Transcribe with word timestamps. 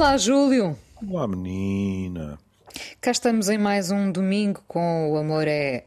Olá, 0.00 0.16
Júlio. 0.16 0.78
Olá, 1.06 1.28
menina. 1.28 2.38
Cá 3.02 3.10
estamos 3.10 3.50
em 3.50 3.58
mais 3.58 3.90
um 3.90 4.10
domingo 4.10 4.64
com 4.66 5.12
o 5.12 5.18
Amor 5.18 5.46
é 5.46 5.84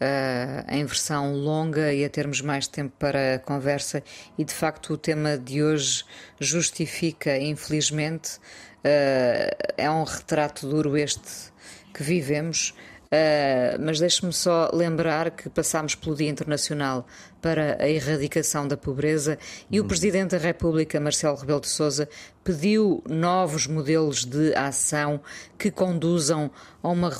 uh, 0.00 0.72
em 0.72 0.84
versão 0.84 1.34
longa 1.34 1.92
e 1.92 2.04
a 2.04 2.08
termos 2.08 2.40
mais 2.42 2.68
tempo 2.68 2.94
para 2.96 3.34
a 3.34 3.38
conversa. 3.40 4.04
E 4.38 4.44
de 4.44 4.54
facto, 4.54 4.92
o 4.92 4.96
tema 4.96 5.36
de 5.36 5.64
hoje 5.64 6.04
justifica, 6.38 7.36
infelizmente, 7.38 8.36
uh, 8.36 9.72
é 9.76 9.90
um 9.90 10.04
retrato 10.04 10.68
duro 10.68 10.96
este 10.96 11.52
que 11.92 12.04
vivemos. 12.04 12.72
Uh, 13.06 13.74
mas 13.80 13.98
deixe-me 13.98 14.32
só 14.32 14.70
lembrar 14.72 15.32
que 15.32 15.48
passámos 15.50 15.96
pelo 15.96 16.14
Dia 16.14 16.28
Internacional 16.28 17.04
para 17.40 17.82
a 17.82 17.88
Erradicação 17.88 18.68
da 18.68 18.76
Pobreza 18.76 19.38
e 19.70 19.80
o 19.80 19.84
Presidente 19.84 20.30
da 20.30 20.38
República, 20.38 21.00
Marcelo 21.00 21.36
Rebelo 21.36 21.60
de 21.60 21.68
Sousa, 21.68 22.08
pediu 22.44 23.02
novos 23.08 23.66
modelos 23.66 24.24
de 24.24 24.54
ação 24.54 25.20
que 25.58 25.70
conduzam 25.70 26.50
a 26.82 26.88
uma, 26.88 27.10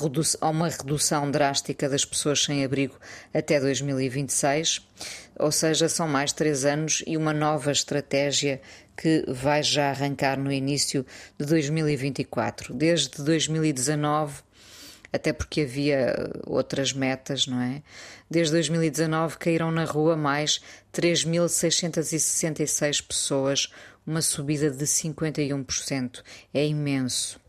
a 0.41 0.49
uma 0.49 0.69
redução 0.69 1.29
drástica 1.29 1.89
das 1.89 2.05
pessoas 2.05 2.43
sem 2.43 2.63
abrigo 2.63 2.95
até 3.33 3.59
2026. 3.59 4.87
Ou 5.39 5.51
seja, 5.51 5.89
são 5.89 6.07
mais 6.07 6.31
três 6.31 6.65
anos 6.65 7.03
e 7.07 7.17
uma 7.17 7.33
nova 7.33 7.71
estratégia 7.71 8.61
que 8.95 9.23
vai 9.27 9.63
já 9.63 9.89
arrancar 9.89 10.37
no 10.37 10.51
início 10.51 11.05
de 11.39 11.45
2024. 11.45 12.73
Desde 12.73 13.23
2019 13.23 14.43
até 15.11 15.33
porque 15.33 15.61
havia 15.61 16.31
outras 16.45 16.93
metas, 16.93 17.45
não 17.45 17.61
é? 17.61 17.83
Desde 18.29 18.53
2019 18.53 19.37
caíram 19.37 19.71
na 19.71 19.83
rua 19.83 20.15
mais 20.15 20.61
3.666 20.93 23.05
pessoas, 23.05 23.67
uma 24.05 24.21
subida 24.21 24.71
de 24.71 24.85
51%. 24.85 26.23
É 26.53 26.65
imenso. 26.65 27.41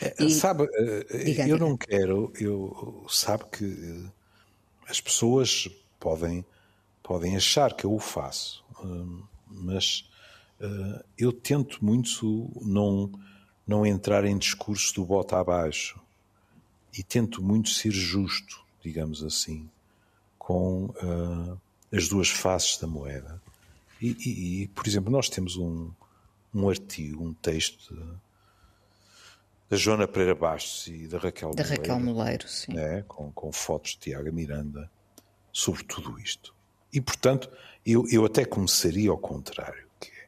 É, 0.00 0.14
e, 0.18 0.30
sabe, 0.30 0.66
eh, 0.72 1.24
diga, 1.24 1.42
eu 1.42 1.56
diga. 1.56 1.58
não 1.58 1.76
quero, 1.76 2.32
eu 2.38 3.04
sabe 3.08 3.44
que 3.52 3.64
eh, 3.64 4.10
as 4.88 5.00
pessoas 5.00 5.68
podem 5.98 6.44
podem 7.02 7.36
achar 7.36 7.74
que 7.74 7.86
eu 7.86 7.94
o 7.94 7.98
faço, 7.98 8.62
hum, 8.84 9.22
mas 9.46 10.08
eh, 10.60 11.04
eu 11.16 11.32
tento 11.32 11.84
muito 11.84 12.50
não 12.62 13.10
não 13.66 13.84
entrar 13.84 14.24
em 14.24 14.36
discurso 14.36 14.94
do 14.94 15.04
bota 15.04 15.38
abaixo 15.38 16.00
e 16.96 17.02
tento 17.02 17.42
muito 17.42 17.70
ser 17.70 17.90
justo, 17.90 18.64
digamos 18.82 19.22
assim, 19.22 19.68
com 20.38 20.86
uh, 20.86 21.60
as 21.92 22.08
duas 22.08 22.28
faces 22.28 22.78
da 22.78 22.86
moeda. 22.86 23.40
E, 24.00 24.16
e, 24.24 24.62
e, 24.62 24.68
por 24.68 24.86
exemplo, 24.86 25.10
nós 25.10 25.28
temos 25.28 25.56
um, 25.56 25.90
um 26.54 26.68
artigo, 26.68 27.24
um 27.24 27.34
texto 27.34 27.94
da 29.68 29.76
Joana 29.76 30.08
Pereira 30.08 30.34
Bastos 30.34 30.86
e 30.86 31.06
da 31.06 31.18
Raquel 31.18 31.50
da 31.50 31.62
Moleiro, 31.62 31.82
Raquel 31.82 32.00
Moleiro 32.00 32.48
sim. 32.48 32.72
Né, 32.72 33.04
com, 33.06 33.30
com 33.32 33.52
fotos 33.52 33.92
de 33.92 33.98
Tiago 33.98 34.32
Miranda 34.32 34.90
sobre 35.52 35.84
tudo 35.84 36.18
isto. 36.18 36.54
E, 36.92 37.00
portanto, 37.00 37.50
eu, 37.84 38.06
eu 38.10 38.24
até 38.24 38.44
começaria 38.44 39.10
ao 39.10 39.18
contrário, 39.18 39.86
que 40.00 40.08
é 40.08 40.26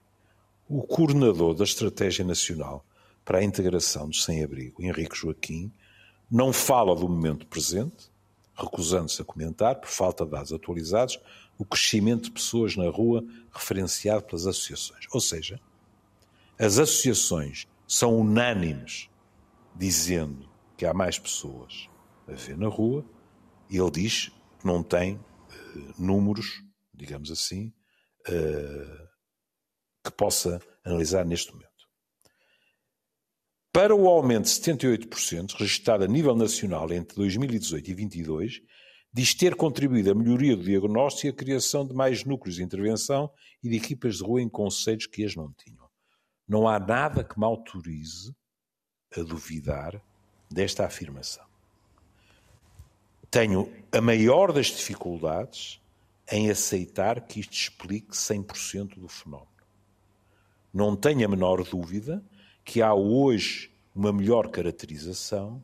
o 0.68 0.82
coordenador 0.82 1.54
da 1.54 1.64
Estratégia 1.64 2.24
Nacional 2.24 2.84
para 3.24 3.38
a 3.38 3.44
Integração 3.44 4.08
dos 4.08 4.24
Sem-Abrigo, 4.24 4.82
Henrique 4.82 5.16
Joaquim, 5.16 5.72
não 6.30 6.52
fala 6.52 6.94
do 6.94 7.08
momento 7.08 7.46
presente, 7.46 8.10
recusando-se 8.54 9.20
a 9.20 9.24
comentar, 9.24 9.76
por 9.80 9.88
falta 9.88 10.24
de 10.24 10.30
dados 10.30 10.52
atualizados, 10.52 11.18
o 11.58 11.64
crescimento 11.64 12.24
de 12.24 12.30
pessoas 12.30 12.76
na 12.76 12.88
rua 12.88 13.24
referenciado 13.52 14.24
pelas 14.24 14.46
associações. 14.46 15.06
Ou 15.12 15.20
seja, 15.20 15.60
as 16.58 16.78
associações 16.78 17.66
são 17.86 18.18
unânimes 18.18 19.08
dizendo 19.74 20.48
que 20.76 20.86
há 20.86 20.94
mais 20.94 21.18
pessoas 21.18 21.88
a 22.28 22.32
ver 22.32 22.56
na 22.56 22.68
rua, 22.68 23.04
e 23.68 23.76
ele 23.78 23.90
diz 23.90 24.30
que 24.58 24.66
não 24.66 24.82
tem 24.82 25.16
uh, 25.16 25.94
números, 25.98 26.62
digamos 26.94 27.30
assim, 27.30 27.72
uh, 28.28 29.08
que 30.04 30.10
possa 30.12 30.60
analisar 30.84 31.24
neste 31.24 31.52
momento. 31.52 31.69
Para 33.72 33.94
o 33.94 34.08
aumento 34.08 34.46
de 34.46 34.50
78%, 34.50 35.52
registrado 35.56 36.02
a 36.02 36.08
nível 36.08 36.34
nacional 36.34 36.92
entre 36.92 37.14
2018 37.14 37.88
e 37.88 37.94
2022, 37.94 38.62
diz 39.12 39.32
ter 39.32 39.54
contribuído 39.54 40.10
à 40.10 40.14
melhoria 40.14 40.56
do 40.56 40.64
diagnóstico 40.64 41.28
e 41.28 41.30
à 41.30 41.32
criação 41.32 41.86
de 41.86 41.94
mais 41.94 42.24
núcleos 42.24 42.56
de 42.56 42.64
intervenção 42.64 43.30
e 43.62 43.68
de 43.68 43.76
equipas 43.76 44.16
de 44.16 44.24
rua 44.24 44.42
em 44.42 44.48
conselhos 44.48 45.06
que 45.06 45.24
as 45.24 45.36
não 45.36 45.52
tinham. 45.52 45.88
Não 46.48 46.66
há 46.66 46.80
nada 46.80 47.22
que 47.22 47.38
me 47.38 47.44
autorize 47.44 48.34
a 49.16 49.22
duvidar 49.22 50.02
desta 50.50 50.84
afirmação. 50.84 51.44
Tenho 53.30 53.72
a 53.92 54.00
maior 54.00 54.52
das 54.52 54.66
dificuldades 54.66 55.80
em 56.28 56.50
aceitar 56.50 57.20
que 57.20 57.38
isto 57.38 57.52
explique 57.52 58.16
100% 58.16 58.98
do 58.98 59.08
fenómeno. 59.08 59.48
Não 60.74 60.96
tenho 60.96 61.24
a 61.24 61.28
menor 61.28 61.62
dúvida 61.62 62.20
que 62.70 62.80
há 62.80 62.94
hoje 62.94 63.68
uma 63.92 64.12
melhor 64.12 64.48
caracterização, 64.48 65.60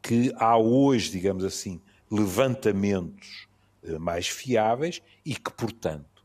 que 0.00 0.32
há 0.36 0.56
hoje, 0.56 1.10
digamos 1.10 1.44
assim, 1.44 1.78
levantamentos 2.10 3.46
eh, 3.82 3.98
mais 3.98 4.28
fiáveis 4.28 5.02
e 5.26 5.34
que, 5.34 5.52
portanto, 5.52 6.24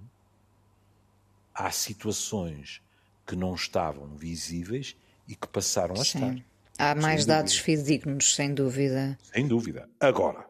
há 1.54 1.70
situações 1.72 2.82
que 3.28 3.36
não 3.36 3.54
estavam 3.54 4.16
visíveis 4.16 4.96
e 5.28 5.36
que 5.36 5.46
passaram 5.46 5.96
a 5.96 6.06
Sim. 6.06 6.38
estar. 6.38 6.46
Há 6.78 6.96
mais 6.96 7.26
dados 7.26 7.58
fidedignos, 7.58 8.34
sem 8.34 8.54
dúvida. 8.54 9.18
Sem 9.24 9.46
dúvida. 9.46 9.90
Agora. 10.00 10.48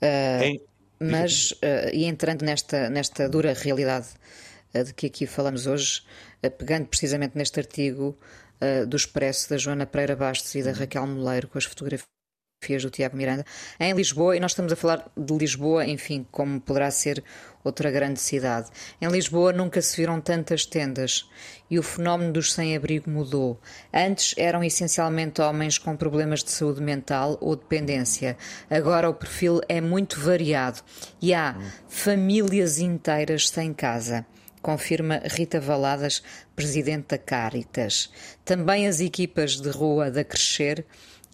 Uh, 0.00 0.42
em... 0.44 0.60
Mas, 1.00 1.50
uh, 1.50 1.90
e 1.92 2.04
entrando 2.04 2.44
nesta, 2.44 2.88
nesta 2.90 3.28
dura 3.28 3.52
realidade 3.54 4.06
de 4.84 4.94
que 4.94 5.06
aqui 5.06 5.26
falamos 5.26 5.66
hoje, 5.66 6.02
pegando 6.58 6.86
precisamente 6.86 7.36
neste 7.36 7.58
artigo 7.60 8.18
uh, 8.60 8.86
do 8.86 8.96
Expresso 8.96 9.50
da 9.50 9.56
Joana 9.56 9.86
Pereira 9.86 10.16
Bastos 10.16 10.54
e 10.54 10.62
da 10.62 10.70
uhum. 10.70 10.76
Raquel 10.76 11.06
Moleiro 11.06 11.48
com 11.48 11.58
as 11.58 11.64
fotografias 11.64 12.06
do 12.82 12.90
Tiago 12.90 13.16
Miranda, 13.16 13.44
em 13.78 13.92
Lisboa, 13.92 14.36
e 14.36 14.40
nós 14.40 14.52
estamos 14.52 14.72
a 14.72 14.76
falar 14.76 15.08
de 15.16 15.34
Lisboa, 15.34 15.86
enfim, 15.86 16.26
como 16.32 16.60
poderá 16.60 16.90
ser 16.90 17.22
outra 17.62 17.90
grande 17.90 18.18
cidade. 18.18 18.70
Em 19.00 19.08
Lisboa 19.08 19.52
nunca 19.52 19.80
se 19.82 19.96
viram 19.96 20.20
tantas 20.20 20.64
tendas 20.64 21.28
e 21.70 21.78
o 21.78 21.82
fenómeno 21.82 22.32
dos 22.32 22.52
sem-abrigo 22.52 23.10
mudou. 23.10 23.60
Antes 23.92 24.34
eram 24.38 24.64
essencialmente 24.64 25.40
homens 25.40 25.78
com 25.78 25.96
problemas 25.96 26.42
de 26.42 26.50
saúde 26.50 26.82
mental 26.82 27.36
ou 27.40 27.54
dependência. 27.54 28.36
Agora 28.70 29.08
o 29.08 29.14
perfil 29.14 29.60
é 29.68 29.80
muito 29.80 30.18
variado 30.18 30.80
e 31.20 31.34
há 31.34 31.54
uhum. 31.56 31.70
famílias 31.88 32.78
inteiras 32.78 33.48
sem 33.48 33.72
casa 33.72 34.26
confirma 34.66 35.22
Rita 35.24 35.60
Valadas, 35.60 36.24
presidente 36.56 37.10
da 37.10 37.18
Caritas. 37.18 38.10
Também 38.44 38.88
as 38.88 38.98
equipas 38.98 39.60
de 39.60 39.70
rua 39.70 40.10
da 40.10 40.24
Crescer, 40.24 40.84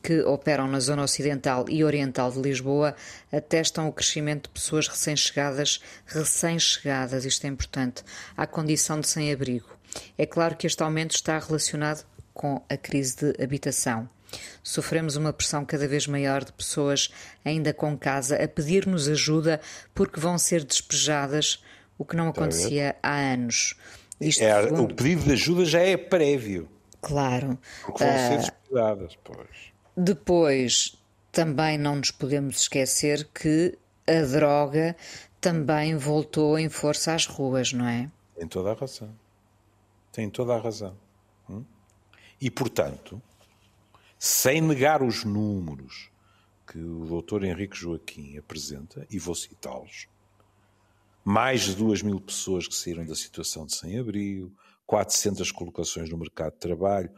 que 0.02 0.20
operam 0.20 0.68
na 0.68 0.78
zona 0.80 1.02
ocidental 1.02 1.64
e 1.66 1.82
oriental 1.82 2.30
de 2.30 2.38
Lisboa, 2.38 2.94
atestam 3.32 3.88
o 3.88 3.92
crescimento 3.92 4.48
de 4.48 4.50
pessoas 4.50 4.86
recém-chegadas, 4.86 5.80
recém-chegadas, 6.04 7.24
isto 7.24 7.46
é 7.46 7.48
importante, 7.48 8.04
à 8.36 8.46
condição 8.46 9.00
de 9.00 9.08
sem-abrigo. 9.08 9.78
É 10.18 10.26
claro 10.26 10.54
que 10.54 10.66
este 10.66 10.82
aumento 10.82 11.14
está 11.14 11.38
relacionado 11.38 12.04
com 12.34 12.62
a 12.68 12.76
crise 12.76 13.16
de 13.16 13.42
habitação. 13.42 14.10
Sofremos 14.62 15.16
uma 15.16 15.32
pressão 15.32 15.64
cada 15.64 15.88
vez 15.88 16.06
maior 16.06 16.44
de 16.44 16.52
pessoas 16.52 17.10
ainda 17.42 17.72
com 17.72 17.96
casa 17.96 18.36
a 18.36 18.46
pedir-nos 18.46 19.08
ajuda 19.08 19.58
porque 19.94 20.20
vão 20.20 20.36
ser 20.36 20.64
despejadas 20.64 21.62
o 22.02 22.04
que 22.04 22.16
não 22.16 22.28
acontecia 22.28 22.96
há 23.00 23.14
anos. 23.14 23.76
Isto 24.20 24.42
é, 24.42 24.62
segundo... 24.62 24.92
O 24.92 24.94
pedido 24.94 25.22
de 25.22 25.32
ajuda 25.32 25.64
já 25.64 25.80
é 25.80 25.96
prévio. 25.96 26.68
Claro. 27.00 27.56
Porque 27.84 28.04
vão 28.04 28.16
ser 28.16 28.38
despedadas, 28.38 29.18
pois. 29.22 29.72
Depois, 29.96 30.96
também 31.30 31.78
não 31.78 31.96
nos 31.96 32.10
podemos 32.10 32.62
esquecer 32.62 33.28
que 33.32 33.78
a 34.06 34.22
droga 34.26 34.96
também 35.40 35.96
voltou 35.96 36.58
em 36.58 36.68
força 36.68 37.14
às 37.14 37.26
ruas, 37.26 37.72
não 37.72 37.86
é? 37.86 38.10
Tem 38.36 38.48
toda 38.48 38.72
a 38.72 38.74
razão. 38.74 39.14
Tem 40.12 40.28
toda 40.28 40.54
a 40.54 40.60
razão. 40.60 40.96
Hum? 41.48 41.64
E, 42.40 42.50
portanto, 42.50 43.22
sem 44.18 44.60
negar 44.60 45.02
os 45.02 45.24
números 45.24 46.10
que 46.66 46.78
o 46.78 47.22
Dr. 47.22 47.44
Henrique 47.44 47.76
Joaquim 47.76 48.38
apresenta, 48.38 49.06
e 49.10 49.18
vou 49.18 49.34
citá-los, 49.34 50.08
mais 51.24 51.62
de 51.62 51.74
2 51.76 52.02
mil 52.02 52.20
pessoas 52.20 52.66
que 52.66 52.74
saíram 52.74 53.04
da 53.06 53.14
situação 53.14 53.66
de 53.66 53.76
sem-abrigo, 53.76 54.54
400 54.86 55.50
colocações 55.52 56.10
no 56.10 56.18
mercado 56.18 56.54
de 56.54 56.60
trabalho, 56.60 57.12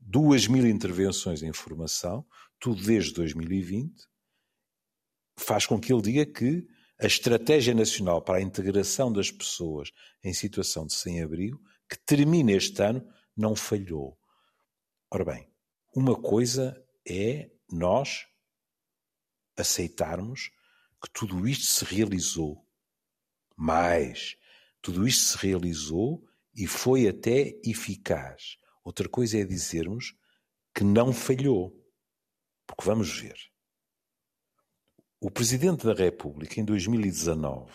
2 0.00 0.46
mil 0.46 0.66
intervenções 0.66 1.42
em 1.42 1.52
formação, 1.52 2.24
tudo 2.58 2.82
desde 2.82 3.12
2020, 3.14 4.06
faz 5.38 5.66
com 5.66 5.80
que 5.80 5.92
ele 5.92 6.02
diga 6.02 6.26
que 6.26 6.66
a 6.98 7.06
Estratégia 7.06 7.74
Nacional 7.74 8.22
para 8.22 8.38
a 8.38 8.42
Integração 8.42 9.12
das 9.12 9.30
Pessoas 9.30 9.90
em 10.24 10.32
Situação 10.32 10.86
de 10.86 10.94
Sem-Abrigo, 10.94 11.60
que 11.88 11.98
termina 11.98 12.52
este 12.52 12.82
ano, 12.82 13.06
não 13.36 13.54
falhou. 13.54 14.18
Ora 15.10 15.24
bem, 15.24 15.48
uma 15.94 16.16
coisa 16.20 16.82
é 17.06 17.50
nós 17.70 18.26
aceitarmos 19.56 20.50
que 21.02 21.10
tudo 21.12 21.46
isto 21.46 21.66
se 21.66 21.84
realizou, 21.84 22.65
mas 23.56 24.36
tudo 24.82 25.06
isto 25.08 25.24
se 25.24 25.38
realizou 25.38 26.22
e 26.54 26.66
foi 26.66 27.08
até 27.08 27.58
eficaz. 27.64 28.56
Outra 28.84 29.08
coisa 29.08 29.38
é 29.38 29.44
dizermos 29.44 30.14
que 30.74 30.84
não 30.84 31.12
falhou. 31.12 31.74
Porque 32.66 32.84
vamos 32.84 33.18
ver. 33.18 33.36
O 35.20 35.30
Presidente 35.30 35.86
da 35.86 35.94
República, 35.94 36.60
em 36.60 36.64
2019, 36.64 37.72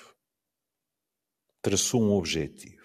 traçou 1.61 2.01
um 2.01 2.11
objetivo. 2.11 2.81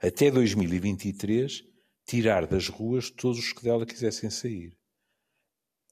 Até 0.00 0.30
2023, 0.30 1.62
tirar 2.04 2.46
das 2.46 2.68
ruas 2.68 3.10
todos 3.10 3.38
os 3.38 3.52
que 3.52 3.62
dela 3.62 3.86
quisessem 3.86 4.30
sair. 4.30 4.76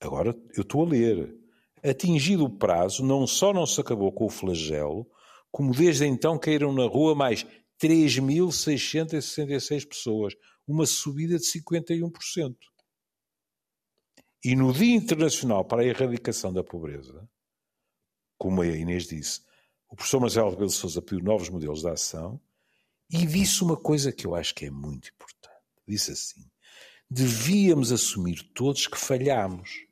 Agora, 0.00 0.34
eu 0.56 0.62
estou 0.62 0.84
a 0.84 0.88
ler. 0.88 1.37
Atingido 1.82 2.44
o 2.44 2.58
prazo, 2.58 3.04
não 3.04 3.26
só 3.26 3.52
não 3.52 3.66
se 3.66 3.81
acabou 3.81 4.12
com 4.12 4.26
o 4.26 4.31
flagelo, 4.31 5.06
como 5.50 5.75
desde 5.75 6.06
então 6.06 6.38
caíram 6.38 6.73
na 6.73 6.87
rua 6.87 7.14
mais 7.14 7.47
3.666 7.81 9.88
pessoas, 9.88 10.35
uma 10.67 10.87
subida 10.87 11.38
de 11.38 11.44
51%. 11.44 12.56
E 14.44 14.56
no 14.56 14.73
Dia 14.73 14.97
Internacional 14.97 15.64
para 15.64 15.82
a 15.82 15.87
Erradicação 15.87 16.52
da 16.52 16.64
Pobreza, 16.64 17.29
como 18.38 18.62
a 18.62 18.67
Inês 18.67 19.06
disse, 19.06 19.43
o 19.88 19.97
professor 19.97 20.20
Marcelo 20.20 20.50
Rebelo 20.50 20.69
de 20.69 20.75
Sousa 20.75 21.02
pediu 21.02 21.23
novos 21.23 21.49
modelos 21.49 21.82
de 21.82 21.88
ação 21.88 22.41
e 23.11 23.26
disse 23.26 23.62
uma 23.62 23.76
coisa 23.76 24.12
que 24.12 24.26
eu 24.26 24.35
acho 24.35 24.55
que 24.55 24.67
é 24.67 24.70
muito 24.70 25.11
importante. 25.11 25.50
Disse 25.87 26.12
assim: 26.12 26.49
devíamos 27.11 27.91
assumir 27.91 28.43
todos 28.55 28.87
que 28.87 28.97
falhamos. 28.97 29.85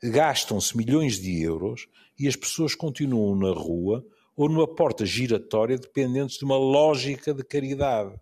Gastam-se 0.00 0.76
milhões 0.76 1.18
de 1.18 1.42
euros 1.42 1.88
e 2.16 2.28
as 2.28 2.36
pessoas 2.36 2.76
continuam 2.76 3.34
na 3.34 3.50
rua 3.50 4.06
ou 4.38 4.48
numa 4.48 4.68
porta 4.68 5.04
giratória 5.04 5.76
dependentes 5.76 6.38
de 6.38 6.44
uma 6.44 6.56
lógica 6.56 7.34
de 7.34 7.42
caridade. 7.42 8.14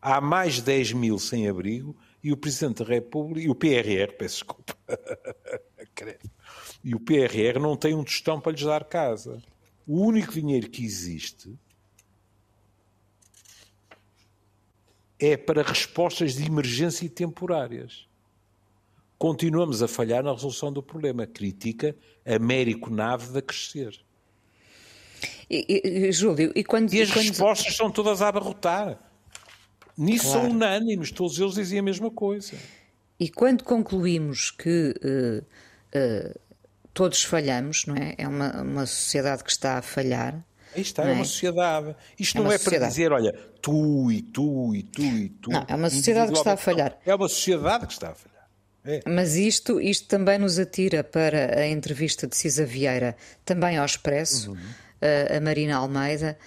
Há 0.00 0.22
mais 0.22 0.54
de 0.54 0.62
10 0.62 0.94
mil 0.94 1.18
sem 1.18 1.46
abrigo 1.46 1.94
e 2.24 2.32
o 2.32 2.36
Presidente 2.36 2.82
da 2.82 2.88
República, 2.88 3.46
e 3.46 3.50
o 3.50 3.54
PRR, 3.54 4.16
peço 4.18 4.36
desculpa, 4.36 4.74
e 6.82 6.94
o 6.94 7.00
PRR 7.00 7.60
não 7.60 7.76
tem 7.76 7.94
um 7.94 8.02
tostão 8.02 8.40
para 8.40 8.52
lhes 8.52 8.62
dar 8.62 8.84
casa. 8.84 9.42
O 9.86 10.00
único 10.00 10.32
dinheiro 10.32 10.70
que 10.70 10.82
existe 10.82 11.54
é 15.18 15.36
para 15.36 15.62
respostas 15.62 16.34
de 16.34 16.46
emergência 16.46 17.04
e 17.04 17.10
temporárias. 17.10 18.08
Continuamos 19.18 19.82
a 19.82 19.88
falhar 19.88 20.24
na 20.24 20.32
resolução 20.32 20.72
do 20.72 20.82
problema. 20.82 21.26
Critica 21.26 21.94
Américo 22.24 22.88
Nave 22.88 23.38
a 23.38 23.42
crescer. 23.42 24.05
E, 25.48 25.82
e, 25.84 26.12
Júlio, 26.12 26.52
e 26.54 26.64
quando. 26.64 26.92
E 26.92 27.02
as 27.02 27.10
quando... 27.10 27.28
respostas 27.28 27.76
são 27.76 27.90
todas 27.90 28.20
a 28.20 28.28
abarrotar. 28.28 28.98
Nisso 29.96 30.26
claro. 30.26 30.40
são 30.42 30.50
unânimes, 30.50 31.10
todos 31.10 31.38
eles 31.38 31.54
diziam 31.54 31.80
a 31.80 31.84
mesma 31.84 32.10
coisa. 32.10 32.54
E 33.18 33.30
quando 33.30 33.64
concluímos 33.64 34.50
que 34.50 34.94
uh, 35.02 35.42
uh, 35.98 36.40
todos 36.92 37.22
falhamos, 37.24 37.86
não 37.86 37.96
é? 37.96 38.14
É 38.18 38.28
uma, 38.28 38.62
uma 38.62 38.86
sociedade 38.86 39.42
que 39.42 39.50
está 39.50 39.78
a 39.78 39.82
falhar. 39.82 40.44
Aí 40.74 40.82
está, 40.82 41.04
é? 41.04 41.10
é? 41.10 41.12
uma 41.12 41.24
sociedade. 41.24 41.96
Isto 42.18 42.38
é 42.38 42.40
não 42.42 42.52
é 42.52 42.58
sociedade. 42.58 42.80
para 42.80 42.88
dizer, 42.88 43.12
olha, 43.12 43.32
tu 43.62 44.12
e 44.12 44.20
tu 44.20 44.74
e 44.74 44.82
tu 44.82 45.02
e 45.02 45.28
tu. 45.28 45.50
Não, 45.50 45.64
é 45.66 45.74
uma 45.74 45.88
sociedade 45.88 46.32
que 46.32 46.38
está 46.38 46.52
a 46.52 46.56
falhar. 46.56 46.98
É 47.06 47.14
uma 47.14 47.28
sociedade 47.28 47.86
que 47.86 47.92
está 47.92 48.10
a 48.10 48.14
falhar. 48.14 48.36
É. 48.84 49.00
Mas 49.06 49.34
isto, 49.34 49.80
isto 49.80 50.06
também 50.06 50.38
nos 50.38 50.58
atira 50.58 51.02
para 51.02 51.58
a 51.60 51.66
entrevista 51.66 52.26
de 52.26 52.36
Cisa 52.36 52.64
Vieira, 52.64 53.16
também 53.44 53.76
ao 53.76 53.84
Expresso, 53.84 54.52
uhum. 54.52 54.58
A 55.00 55.40
Marina 55.40 55.76
Almeida, 55.76 56.38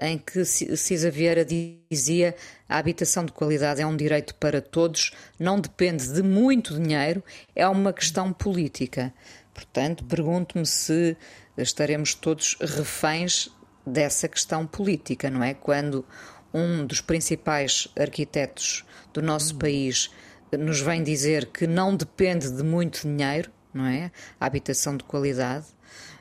em 0.00 0.18
que 0.18 0.44
Cisa 0.44 1.10
Vieira 1.10 1.44
dizia 1.44 2.34
a 2.68 2.78
habitação 2.78 3.24
de 3.24 3.32
qualidade 3.32 3.80
é 3.80 3.86
um 3.86 3.96
direito 3.96 4.34
para 4.34 4.60
todos, 4.60 5.12
não 5.38 5.60
depende 5.60 6.12
de 6.12 6.22
muito 6.22 6.74
dinheiro, 6.74 7.22
é 7.54 7.66
uma 7.68 7.92
questão 7.92 8.32
política. 8.32 9.12
Portanto, 9.54 10.04
pergunto-me 10.04 10.66
se 10.66 11.16
estaremos 11.56 12.14
todos 12.14 12.56
reféns 12.60 13.50
dessa 13.84 14.28
questão 14.28 14.66
política, 14.66 15.30
não 15.30 15.42
é? 15.42 15.54
Quando 15.54 16.04
um 16.52 16.86
dos 16.86 17.00
principais 17.00 17.88
arquitetos 17.98 18.84
do 19.12 19.20
nosso 19.20 19.56
país 19.56 20.10
nos 20.52 20.80
vem 20.80 21.02
dizer 21.02 21.46
que 21.46 21.66
não 21.66 21.94
depende 21.94 22.50
de 22.50 22.62
muito 22.62 23.02
dinheiro, 23.02 23.50
não 23.72 23.86
é? 23.86 24.10
A 24.38 24.46
habitação 24.46 24.96
de 24.96 25.04
qualidade, 25.04 25.66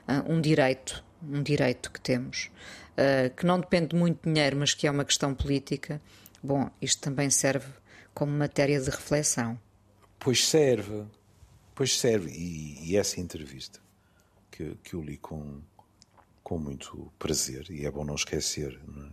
ah, 0.07 0.23
um 0.27 0.41
direito, 0.41 1.03
um 1.21 1.41
direito 1.41 1.91
que 1.91 2.01
temos, 2.01 2.49
ah, 2.97 3.29
que 3.29 3.45
não 3.45 3.59
depende 3.59 3.89
de 3.89 3.95
muito 3.95 4.27
dinheiro, 4.27 4.57
mas 4.57 4.73
que 4.73 4.87
é 4.87 4.91
uma 4.91 5.05
questão 5.05 5.33
política. 5.33 6.01
Bom, 6.41 6.69
isto 6.81 7.01
também 7.01 7.29
serve 7.29 7.67
como 8.13 8.31
matéria 8.31 8.79
de 8.81 8.89
reflexão. 8.89 9.59
Pois 10.19 10.47
serve, 10.47 11.05
pois 11.75 11.97
serve. 11.97 12.31
E, 12.31 12.91
e 12.91 12.97
essa 12.97 13.19
entrevista 13.19 13.79
que, 14.49 14.75
que 14.83 14.95
eu 14.95 15.01
li 15.01 15.17
com, 15.17 15.61
com 16.43 16.57
muito 16.57 17.11
prazer, 17.19 17.69
e 17.69 17.85
é 17.85 17.91
bom 17.91 18.03
não 18.03 18.15
esquecer 18.15 18.79
não 18.87 19.05
é? 19.05 19.11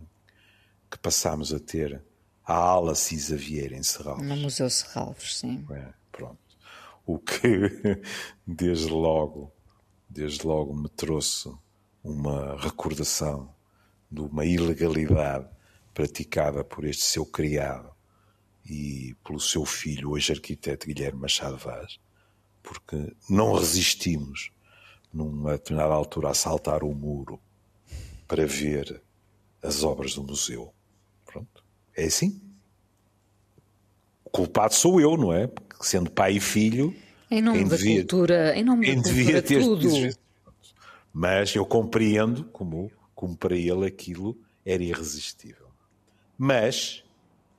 que 0.89 0.97
passámos 0.97 1.53
a 1.53 1.59
ter 1.59 2.03
a 2.43 2.53
ala 2.53 2.95
Cisa 2.95 3.35
Vieira 3.35 3.75
em 3.75 3.83
Serralves. 3.83 4.27
No 4.27 4.35
Museu 4.37 4.69
Serralves, 4.69 5.37
sim. 5.37 5.65
É, 5.69 5.93
pronto. 6.11 6.39
O 7.05 7.19
que 7.19 7.39
desde 8.45 8.89
logo, 8.89 9.51
desde 10.09 10.45
logo 10.45 10.73
me 10.73 10.89
trouxe 10.89 11.51
uma 12.05 12.55
recordação 12.57 13.51
de 14.11 14.21
uma 14.21 14.45
ilegalidade 14.45 15.47
praticada 15.91 16.63
por 16.63 16.85
este 16.85 17.03
seu 17.03 17.25
criado 17.25 17.91
e 18.63 19.15
pelo 19.25 19.39
seu 19.39 19.65
filho, 19.65 20.11
hoje 20.11 20.31
arquiteto 20.31 20.85
Guilherme 20.85 21.21
Machado 21.21 21.57
Vaz, 21.57 21.99
porque 22.61 23.11
não 23.27 23.53
resistimos, 23.53 24.51
numa 25.11 25.53
determinada 25.53 25.93
altura, 25.93 26.29
a 26.29 26.33
saltar 26.33 26.83
o 26.83 26.93
muro 26.93 27.39
para 28.27 28.45
ver 28.45 29.01
as 29.63 29.83
obras 29.83 30.13
do 30.13 30.23
museu. 30.23 30.71
Pronto. 31.25 31.63
É 31.95 32.05
assim. 32.05 32.39
O 34.23 34.29
culpado 34.29 34.75
sou 34.75 35.01
eu, 35.01 35.17
não 35.17 35.33
é? 35.33 35.47
Porque 35.47 35.83
sendo 35.85 36.11
pai 36.11 36.33
e 36.33 36.39
filho. 36.39 36.95
Em 37.31 37.41
nome 37.41 37.63
da 37.63 37.75
devia, 37.75 38.01
cultura, 38.01 38.55
em 38.55 38.63
nome 38.63 38.95
da 38.95 39.01
cultura, 39.01 39.41
ter 39.41 39.61
tudo. 39.61 40.24
Mas 41.17 41.55
eu 41.55 41.65
compreendo 41.65 42.43
como, 42.49 42.91
como 43.15 43.37
para 43.37 43.55
ele 43.55 43.87
aquilo 43.87 44.37
era 44.65 44.83
irresistível. 44.83 45.71
Mas 46.37 47.05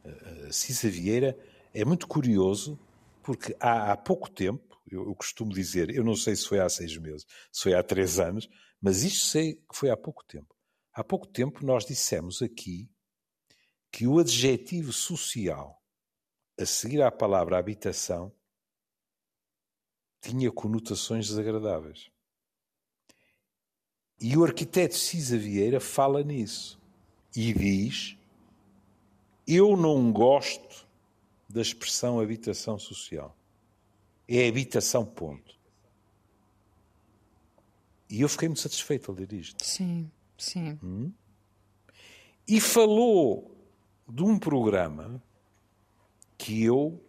uh, 0.04 0.52
Cissa 0.52 0.90
Vieira 0.90 1.34
é 1.72 1.82
muito 1.82 2.06
curioso 2.06 2.78
porque 3.22 3.56
há, 3.58 3.92
há 3.92 3.96
pouco 3.96 4.28
tempo, 4.30 4.78
eu, 4.86 5.06
eu, 5.06 5.14
costumo 5.14 5.54
dizer, 5.54 5.88
eu 5.88 6.04
não 6.04 6.14
sei 6.14 6.36
se 6.36 6.46
foi 6.46 6.60
há 6.60 6.68
seis 6.68 6.98
meses, 6.98 7.24
se 7.50 7.62
foi 7.62 7.72
há 7.72 7.82
três 7.82 8.20
anos, 8.20 8.46
mas 8.78 9.04
isto 9.04 9.24
sei 9.24 9.54
que 9.54 9.74
foi 9.74 9.88
há 9.88 9.96
pouco 9.96 10.22
tempo. 10.26 10.54
Há 10.92 11.02
pouco 11.02 11.26
tempo 11.26 11.64
nós 11.64 11.86
dissemos 11.86 12.42
aqui 12.42 12.90
que 13.90 14.06
o 14.06 14.18
adjetivo 14.18 14.92
social 14.92 15.82
a 16.60 16.66
seguir 16.66 17.00
à 17.00 17.10
palavra 17.10 17.56
habitação 17.56 18.30
tinha 20.20 20.52
conotações 20.52 21.26
desagradáveis. 21.26 22.14
E 24.20 24.36
o 24.36 24.44
arquiteto 24.44 24.96
Cisa 24.96 25.36
Vieira 25.36 25.80
fala 25.80 26.22
nisso 26.22 26.78
e 27.34 27.52
diz: 27.52 28.16
Eu 29.46 29.76
não 29.76 30.10
gosto 30.10 30.86
da 31.48 31.60
expressão 31.60 32.18
habitação 32.20 32.78
social. 32.78 33.36
É 34.28 34.48
habitação, 34.48 35.04
ponto. 35.04 35.54
E 38.08 38.20
eu 38.20 38.28
fiquei 38.28 38.48
muito 38.48 38.60
satisfeito 38.60 39.10
ao 39.10 39.16
ler 39.16 39.32
isto. 39.32 39.64
Sim, 39.64 40.10
sim. 40.38 40.78
Hum? 40.82 41.12
E 42.48 42.60
falou 42.60 43.56
de 44.08 44.22
um 44.22 44.38
programa 44.38 45.22
que 46.38 46.62
eu 46.62 47.02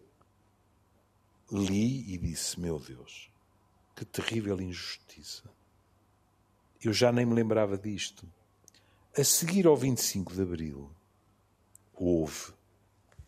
li 1.52 2.14
e 2.14 2.18
disse: 2.18 2.60
Meu 2.60 2.80
Deus, 2.80 3.30
que 3.96 4.04
terrível 4.04 4.60
injustiça. 4.60 5.57
Eu 6.84 6.94
já 6.94 7.12
nem 7.12 7.26
me 7.26 7.34
lembrava 7.34 7.78
disto. 7.78 8.28
A 9.18 9.24
seguir 9.24 9.66
ao 9.66 9.76
25 9.76 10.34
de 10.34 10.42
Abril, 10.42 10.92
houve 11.94 12.54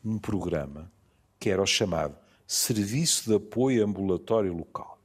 um 0.03 0.19
programa 0.19 0.91
que 1.39 1.49
era 1.49 1.61
o 1.61 1.65
chamado 1.65 2.15
Serviço 2.45 3.29
de 3.29 3.35
Apoio 3.35 3.83
Ambulatório 3.83 4.53
Local. 4.53 4.99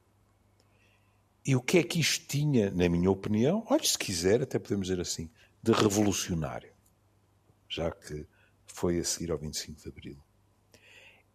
E 1.45 1.55
o 1.55 1.61
que 1.61 1.77
é 1.77 1.83
que 1.83 1.99
isto 1.99 2.27
tinha, 2.27 2.71
na 2.71 2.89
minha 2.89 3.09
opinião, 3.09 3.63
olha, 3.69 3.83
se 3.83 3.97
quiser, 3.97 4.41
até 4.41 4.57
podemos 4.57 4.87
dizer 4.87 4.99
assim, 4.99 5.29
de 5.61 5.71
revolucionário. 5.71 6.73
Já 7.67 7.91
que 7.91 8.25
foi 8.65 8.99
a 8.99 9.03
seguir 9.03 9.31
ao 9.31 9.37
25 9.37 9.81
de 9.81 9.89
Abril, 9.89 10.17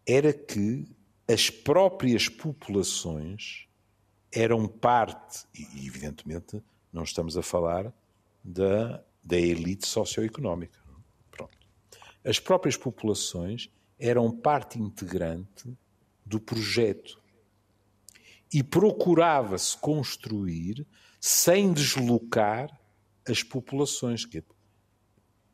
era 0.06 0.32
que 0.32 0.88
as 1.28 1.48
próprias 1.48 2.28
populações 2.28 3.68
eram 4.32 4.66
parte, 4.66 5.44
e 5.54 5.86
evidentemente 5.86 6.62
não 6.92 7.02
estamos 7.02 7.36
a 7.36 7.42
falar 7.42 7.92
da, 8.42 9.02
da 9.22 9.36
elite 9.36 9.86
socioeconómica. 9.86 10.78
Pronto. 11.30 11.56
As 12.24 12.38
próprias 12.38 12.76
populações 12.76 13.70
eram 13.98 14.30
parte 14.30 14.78
integrante 14.78 15.72
do 16.24 16.40
projeto 16.40 17.20
e 18.52 18.62
procurava-se 18.62 19.76
construir 19.76 20.86
sem 21.20 21.72
deslocar 21.72 22.80
as 23.28 23.42
populações, 23.42 24.24
que 24.24 24.42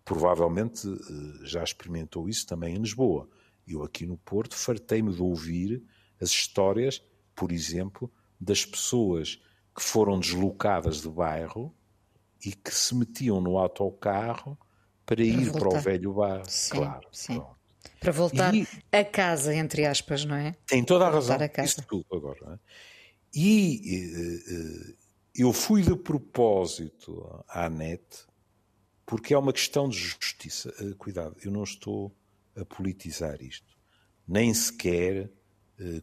provavelmente 0.05 0.89
eh, 0.89 1.45
já 1.45 1.63
experimentou 1.63 2.29
isso 2.29 2.47
também 2.47 2.77
em 2.77 2.79
Lisboa. 2.79 3.29
Eu 3.67 3.83
aqui 3.83 4.07
no 4.07 4.17
Porto 4.17 4.55
fartei-me 4.55 5.13
de 5.13 5.21
ouvir 5.21 5.83
as 6.21 6.31
histórias, 6.31 7.03
por 7.35 7.51
exemplo, 7.51 8.11
das 8.41 8.65
pessoas 8.65 9.43
que 9.77 9.83
foram 9.83 10.19
deslocadas 10.19 11.03
de 11.03 11.09
bairro 11.09 11.75
e 12.45 12.53
que 12.53 12.75
se 12.75 12.95
metiam 12.95 13.41
no 13.43 13.59
autocarro 13.59 14.59
para, 15.05 15.17
para 15.17 15.25
ir 15.25 15.51
voltar. 15.51 15.59
para 15.59 15.69
o 15.69 15.81
velho 15.81 16.13
bairro. 16.15 16.49
Sim, 16.49 16.71
claro. 16.71 17.09
Sim. 17.13 17.43
Para 18.01 18.13
voltar 18.13 18.55
e, 18.55 18.67
a 18.91 19.05
casa, 19.05 19.55
entre 19.55 19.85
aspas, 19.85 20.25
não 20.25 20.35
é? 20.35 20.55
Tem 20.67 20.83
toda 20.83 21.07
a 21.07 21.11
razão. 21.11 21.37
A. 21.37 21.65
Isso 21.65 21.85
tudo 21.87 22.07
agora. 22.11 22.55
É? 22.55 22.59
E 23.35 24.15
uh, 24.15 24.91
uh, 24.91 24.97
eu 25.35 25.53
fui 25.53 25.83
de 25.83 25.95
propósito 25.95 27.45
à 27.47 27.69
net 27.69 28.03
porque 29.05 29.35
é 29.35 29.39
uma 29.39 29.53
questão 29.53 29.89
de 29.89 29.99
justiça. 29.99 30.75
Uh, 30.81 30.95
cuidado, 30.97 31.37
eu 31.45 31.51
não 31.51 31.63
estou 31.63 32.15
a 32.57 32.65
politizar 32.65 33.43
isto. 33.43 33.77
Nem 34.27 34.53
sequer 34.55 35.31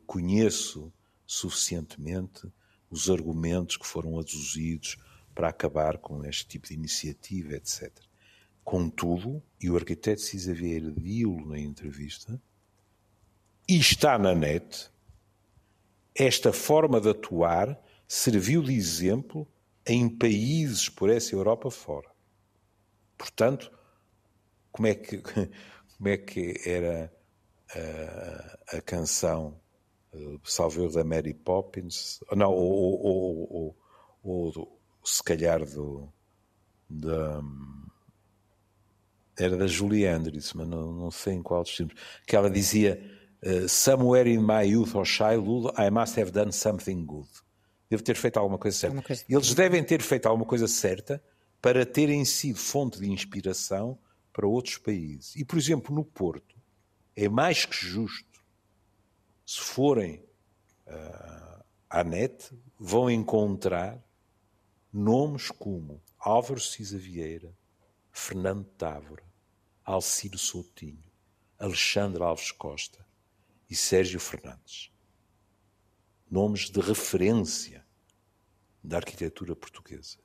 conheço 0.05 0.93
suficientemente 1.25 2.47
os 2.93 3.09
argumentos 3.09 3.75
que 3.75 3.88
foram 3.88 4.19
aduzidos 4.19 4.97
para 5.33 5.50
acabar 5.50 5.97
com 5.97 6.23
este 6.23 6.45
tipo 6.45 6.67
de 6.67 6.75
iniciativa, 6.75 7.55
etc. 7.55 7.91
Contudo, 8.63 9.41
e 9.59 9.69
o 9.69 9.75
arquiteto 9.75 10.21
Cisa 10.21 10.53
Vieira 10.53 10.91
disse 10.91 11.25
na 11.45 11.59
entrevista, 11.59 12.39
e 13.67 13.77
está 13.77 14.17
na 14.17 14.35
net, 14.35 14.91
esta 16.13 16.53
forma 16.53 17.01
de 17.01 17.09
atuar 17.09 17.81
serviu 18.07 18.62
de 18.62 18.73
exemplo 18.73 19.47
em 19.85 20.07
países 20.07 20.88
por 20.88 21.09
essa 21.09 21.33
Europa 21.33 21.71
fora. 21.71 22.09
Portanto, 23.17 23.71
como 24.71 24.88
é 24.88 24.93
que, 24.93 25.17
como 25.97 26.09
é 26.09 26.17
que 26.17 26.62
era 26.65 27.12
a, 28.69 28.77
a 28.77 28.81
canção 28.81 29.59
uh, 30.13 30.39
salvo 30.43 30.89
da 30.89 31.03
Mary 31.03 31.34
Poppins? 31.34 32.20
Não, 32.32 32.51
ou, 32.51 33.01
ou, 33.01 33.75
ou, 34.24 34.53
ou 34.53 34.79
se 35.03 35.22
calhar 35.24 35.65
do, 35.65 36.12
da, 36.89 37.41
era 39.38 39.58
da 39.58 39.67
Julie 39.67 40.05
Andrews, 40.05 40.53
mas 40.53 40.67
não, 40.67 40.93
não 40.93 41.12
sei 41.12 41.34
em 41.34 41.41
qual 41.41 41.63
dos 41.63 41.75
filmes, 41.75 41.96
que 42.25 42.36
ela 42.36 42.50
dizia 42.50 43.01
uh, 43.43 43.67
Somewhere 43.67 44.29
in 44.29 44.39
my 44.39 44.63
youth 44.63 44.96
or 44.96 45.05
childhood 45.05 45.74
I 45.77 45.89
must 45.89 46.20
have 46.20 46.32
done 46.32 46.51
something 46.51 47.05
good. 47.05 47.29
Devo 47.89 48.03
ter 48.03 48.15
feito 48.15 48.38
alguma 48.38 48.58
coisa 48.58 48.77
certa. 48.77 49.01
Coisa... 49.01 49.25
Eles 49.29 49.53
devem 49.53 49.84
ter 49.84 50.01
feito 50.01 50.25
alguma 50.27 50.46
coisa 50.46 50.67
certa 50.67 51.22
para 51.62 51.86
terem 51.86 52.25
sido 52.25 52.58
fonte 52.58 53.00
de 53.00 53.10
inspiração 53.10 53.98
para 54.32 54.48
outros 54.48 54.77
países. 54.77 55.36
E, 55.36 55.46
por 55.46 55.58
exemplo, 55.58 55.96
no 55.96 56.03
Porto, 56.03 56.55
é 57.15 57.29
mais 57.29 57.65
que 57.65 57.75
justo, 57.75 58.32
se 59.45 59.59
forem 59.59 60.23
uh, 60.88 61.63
à 61.89 62.03
net, 62.03 62.51
vão 62.79 63.09
encontrar 63.09 64.03
nomes 64.91 65.50
como 65.51 66.01
Álvaro 66.19 66.59
Cisa 66.59 66.97
Vieira, 66.97 67.55
Fernando 68.12 68.65
Távora, 68.77 69.23
Alciro 69.83 70.38
Soutinho, 70.38 71.03
Alexandre 71.57 72.23
Alves 72.23 72.51
Costa 72.51 73.05
e 73.69 73.75
Sérgio 73.75 74.19
Fernandes. 74.19 74.91
Nomes 76.29 76.69
de 76.69 76.79
referência 76.79 77.85
da 78.83 78.97
arquitetura 78.97 79.55
portuguesa. 79.55 80.17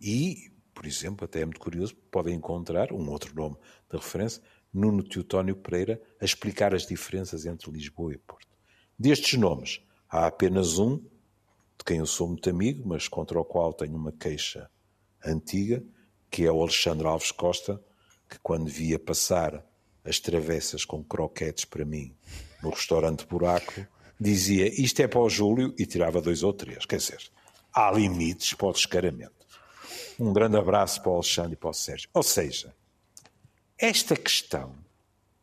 E, 0.00 0.52
por 0.72 0.86
exemplo, 0.86 1.24
até 1.24 1.40
é 1.40 1.44
muito 1.44 1.60
curioso, 1.60 1.94
podem 2.10 2.34
encontrar 2.34 2.92
um 2.92 3.08
outro 3.10 3.34
nome 3.34 3.56
de 3.90 3.96
referência, 3.96 4.42
Nuno 4.74 5.04
Teutónio 5.04 5.54
Pereira, 5.54 6.02
a 6.20 6.24
explicar 6.24 6.74
as 6.74 6.84
diferenças 6.84 7.46
entre 7.46 7.70
Lisboa 7.70 8.12
e 8.12 8.18
Porto. 8.18 8.48
Destes 8.98 9.38
nomes, 9.38 9.80
há 10.10 10.26
apenas 10.26 10.78
um, 10.78 10.96
de 10.96 11.84
quem 11.86 11.98
eu 11.98 12.06
sou 12.06 12.26
muito 12.26 12.50
amigo, 12.50 12.82
mas 12.84 13.06
contra 13.06 13.38
o 13.38 13.44
qual 13.44 13.72
tenho 13.72 13.94
uma 13.94 14.10
queixa 14.10 14.68
antiga, 15.24 15.82
que 16.30 16.44
é 16.44 16.50
o 16.50 16.60
Alexandre 16.60 17.06
Alves 17.06 17.30
Costa, 17.30 17.80
que 18.28 18.38
quando 18.40 18.68
via 18.68 18.98
passar 18.98 19.64
as 20.04 20.18
travessas 20.18 20.84
com 20.84 21.02
croquetes 21.02 21.64
para 21.64 21.84
mim 21.84 22.14
no 22.62 22.70
restaurante 22.70 23.26
Buraco, 23.26 23.86
dizia 24.20 24.68
isto 24.80 25.00
é 25.00 25.06
para 25.06 25.20
o 25.20 25.30
Júlio 25.30 25.74
e 25.78 25.86
tirava 25.86 26.20
dois 26.20 26.42
ou 26.42 26.52
três. 26.52 26.84
Quer 26.84 26.96
dizer, 26.96 27.20
há 27.72 27.90
limites 27.92 28.54
para 28.54 28.68
o 28.68 28.72
descaramento. 28.72 29.32
Um 30.18 30.32
grande 30.32 30.56
abraço 30.56 31.02
para 31.02 31.12
o 31.12 31.14
Alexandre 31.14 31.54
e 31.54 31.56
para 31.56 31.70
o 31.70 31.74
Sérgio. 31.74 32.08
Ou 32.12 32.22
seja, 32.22 32.74
esta 33.78 34.16
questão, 34.16 34.74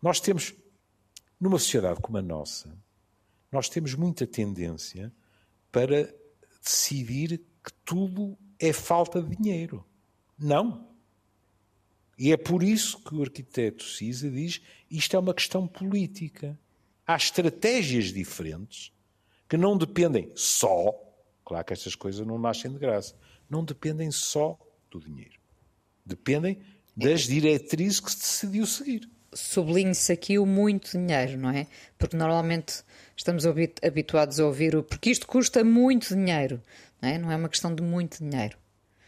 nós 0.01 0.19
temos, 0.19 0.53
numa 1.39 1.59
sociedade 1.59 1.99
como 1.99 2.17
a 2.17 2.21
nossa, 2.21 2.75
nós 3.51 3.67
temos 3.67 3.93
muita 3.93 4.25
tendência 4.25 5.11
para 5.71 6.13
decidir 6.61 7.39
que 7.63 7.73
tudo 7.85 8.37
é 8.59 8.71
falta 8.71 9.21
de 9.21 9.35
dinheiro. 9.35 9.85
Não. 10.37 10.89
E 12.17 12.31
é 12.31 12.37
por 12.37 12.63
isso 12.63 13.03
que 13.03 13.15
o 13.15 13.21
arquiteto 13.21 13.83
Cisa 13.83 14.29
diz 14.29 14.61
isto 14.89 15.15
é 15.15 15.19
uma 15.19 15.33
questão 15.33 15.67
política. 15.67 16.59
Há 17.05 17.15
estratégias 17.15 18.13
diferentes 18.13 18.93
que 19.49 19.57
não 19.57 19.77
dependem 19.77 20.31
só, 20.35 20.93
claro 21.43 21.65
que 21.65 21.73
estas 21.73 21.95
coisas 21.95 22.25
não 22.25 22.37
nascem 22.37 22.71
de 22.71 22.79
graça, 22.79 23.15
não 23.49 23.65
dependem 23.65 24.11
só 24.11 24.57
do 24.89 24.99
dinheiro. 24.99 25.39
Dependem 26.05 26.61
das 27.03 27.21
diretrizes 27.21 27.99
que 27.99 28.11
se 28.11 28.19
decidiu 28.19 28.65
seguir. 28.65 29.09
Sublinhe-se 29.33 30.11
aqui 30.11 30.37
o 30.37 30.45
muito 30.45 30.91
dinheiro, 30.91 31.37
não 31.37 31.49
é? 31.49 31.67
Porque 31.97 32.17
normalmente 32.17 32.83
estamos 33.15 33.45
habituados 33.45 34.39
a 34.39 34.45
ouvir 34.45 34.75
o 34.75 34.83
porque 34.83 35.09
isto 35.09 35.25
custa 35.25 35.63
muito 35.63 36.15
dinheiro, 36.15 36.61
não 37.01 37.09
é? 37.09 37.17
Não 37.17 37.31
é 37.31 37.35
uma 37.35 37.49
questão 37.49 37.73
de 37.73 37.81
muito 37.81 38.23
dinheiro. 38.23 38.57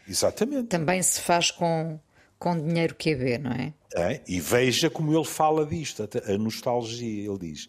Exatamente. 0.08 0.68
Também 0.68 1.02
se 1.02 1.20
faz 1.20 1.50
com, 1.50 1.98
com 2.38 2.58
dinheiro 2.58 2.94
QB, 2.94 3.38
não 3.38 3.52
é? 3.52 3.74
é? 3.94 4.22
E 4.26 4.40
veja 4.40 4.88
como 4.88 5.14
ele 5.14 5.24
fala 5.24 5.66
disto, 5.66 6.02
a 6.02 6.38
nostalgia. 6.38 7.28
Ele 7.28 7.38
diz: 7.38 7.68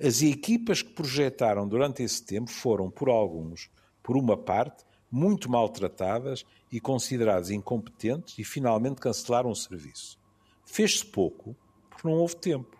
as 0.00 0.22
equipas 0.22 0.82
que 0.82 0.90
projetaram 0.90 1.66
durante 1.66 2.02
esse 2.02 2.22
tempo 2.24 2.50
foram, 2.50 2.90
por 2.90 3.08
alguns, 3.08 3.70
por 4.02 4.16
uma 4.16 4.36
parte, 4.36 4.84
muito 5.16 5.50
maltratadas 5.50 6.44
e 6.70 6.78
consideradas 6.78 7.50
incompetentes 7.50 8.38
e 8.38 8.44
finalmente 8.44 9.00
cancelaram 9.00 9.50
o 9.50 9.56
serviço. 9.56 10.18
Fez-se 10.66 11.06
pouco 11.06 11.56
porque 11.88 12.06
não 12.06 12.14
houve 12.14 12.36
tempo. 12.36 12.76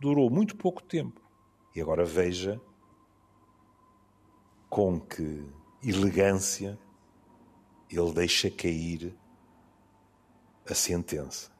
Durou 0.00 0.30
muito 0.30 0.56
pouco 0.56 0.82
tempo. 0.82 1.20
E 1.76 1.82
agora 1.82 2.04
veja 2.04 2.58
com 4.70 4.98
que 4.98 5.46
elegância 5.82 6.78
ele 7.90 8.12
deixa 8.12 8.50
cair 8.50 9.14
a 10.68 10.74
sentença. 10.74 11.52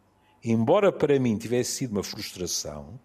Embora 0.42 0.90
para 0.90 1.20
mim 1.20 1.36
tivesse 1.36 1.72
sido 1.72 1.92
uma 1.92 2.02
frustração, 2.02 2.98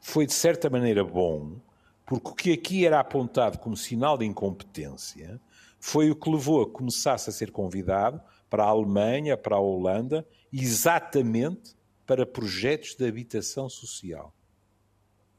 foi 0.00 0.26
de 0.26 0.34
certa 0.34 0.68
maneira 0.68 1.02
bom, 1.02 1.60
porque 2.04 2.28
o 2.28 2.34
que 2.34 2.52
aqui 2.52 2.86
era 2.86 3.00
apontado 3.00 3.58
como 3.58 3.76
sinal 3.76 4.18
de 4.18 4.26
incompetência 4.26 5.40
foi 5.80 6.10
o 6.10 6.16
que 6.16 6.30
levou 6.30 6.62
a 6.62 6.70
começasse 6.70 7.30
a 7.30 7.32
ser 7.32 7.50
convidado 7.50 8.20
para 8.50 8.64
a 8.64 8.68
Alemanha, 8.68 9.36
para 9.36 9.56
a 9.56 9.60
Holanda, 9.60 10.26
exatamente 10.52 11.76
para 12.06 12.24
projetos 12.24 12.94
de 12.94 13.06
habitação 13.06 13.68
social. 13.68 14.34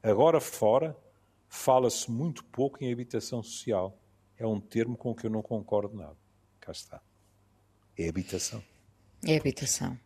Agora 0.02 0.40
fora, 0.40 0.96
fala-se 1.48 2.10
muito 2.10 2.44
pouco 2.44 2.82
em 2.82 2.92
habitação 2.92 3.42
social. 3.42 3.98
É 4.38 4.46
um 4.46 4.60
termo 4.60 4.96
com 4.96 5.14
que 5.14 5.26
eu 5.26 5.30
não 5.30 5.42
concordo 5.42 5.96
nada. 5.96 6.16
Cá 6.60 6.72
está. 6.72 7.02
É 7.98 8.08
habitação. 8.08 8.62
É 9.26 9.36
habitação. 9.36 9.98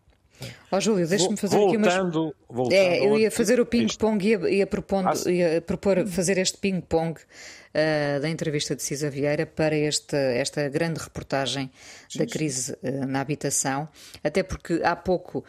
Ó 0.71 0.77
oh, 0.77 0.81
Júlio, 0.81 1.07
deixa-me 1.07 1.37
fazer 1.37 1.57
voltando, 1.57 1.87
aqui 1.87 2.03
umas... 2.03 2.35
Voltando 2.49 2.75
é, 2.75 3.07
eu 3.07 3.19
ia 3.19 3.31
fazer 3.31 3.61
o 3.61 3.67
ping-pong, 3.67 4.27
ia, 4.27 4.51
ia, 4.51 4.67
propondo, 4.67 5.09
ah, 5.09 5.31
ia 5.31 5.63
propor 5.63 6.07
fazer 6.07 6.39
este 6.39 6.59
ping-pong 6.59 7.19
uh, 7.21 8.21
da 8.21 8.29
entrevista 8.29 8.75
de 8.75 8.83
Cisa 8.83 9.09
Vieira 9.09 9.47
para 9.47 9.77
este, 9.77 10.17
esta 10.17 10.69
grande 10.69 11.01
reportagem 11.01 11.71
sim, 12.09 12.19
da 12.19 12.27
crise 12.27 12.73
uh, 12.73 13.07
na 13.07 13.21
habitação, 13.21 13.89
até 14.23 14.43
porque 14.43 14.81
há 14.83 14.97
pouco 14.97 15.45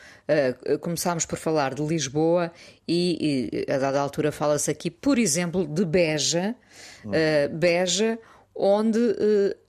uh, 0.70 0.80
começámos 0.80 1.25
por 1.25 1.38
falar 1.38 1.74
de 1.74 1.82
Lisboa 1.82 2.51
e, 2.88 3.65
e 3.68 3.72
a 3.72 3.77
dada 3.77 4.00
altura 4.00 4.32
fala-se 4.32 4.70
aqui, 4.70 4.92
por 4.92 5.18
exemplo, 5.18 5.68
de 5.68 5.84
Beja, 5.84 6.56
hum. 7.04 7.12
Beja, 7.51 8.20
onde 8.54 9.00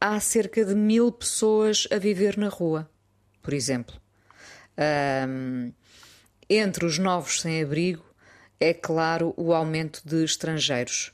há 0.01 0.21
cerca 0.21 0.65
de 0.65 0.75
mil 0.75 1.11
pessoas 1.11 1.89
a 1.91 1.99
viver 1.99 2.37
na 2.37 2.49
rua, 2.49 2.89
por 3.43 3.53
exemplo. 3.55 3.97
Um, 4.79 5.73
entre 6.49 6.85
os 6.85 6.99
novos 6.99 7.41
sem-abrigo, 7.41 8.05
é 8.61 8.73
claro 8.73 9.35
o 9.37 9.53
aumento 9.53 10.01
de 10.05 10.25
estrangeiros. 10.25 11.13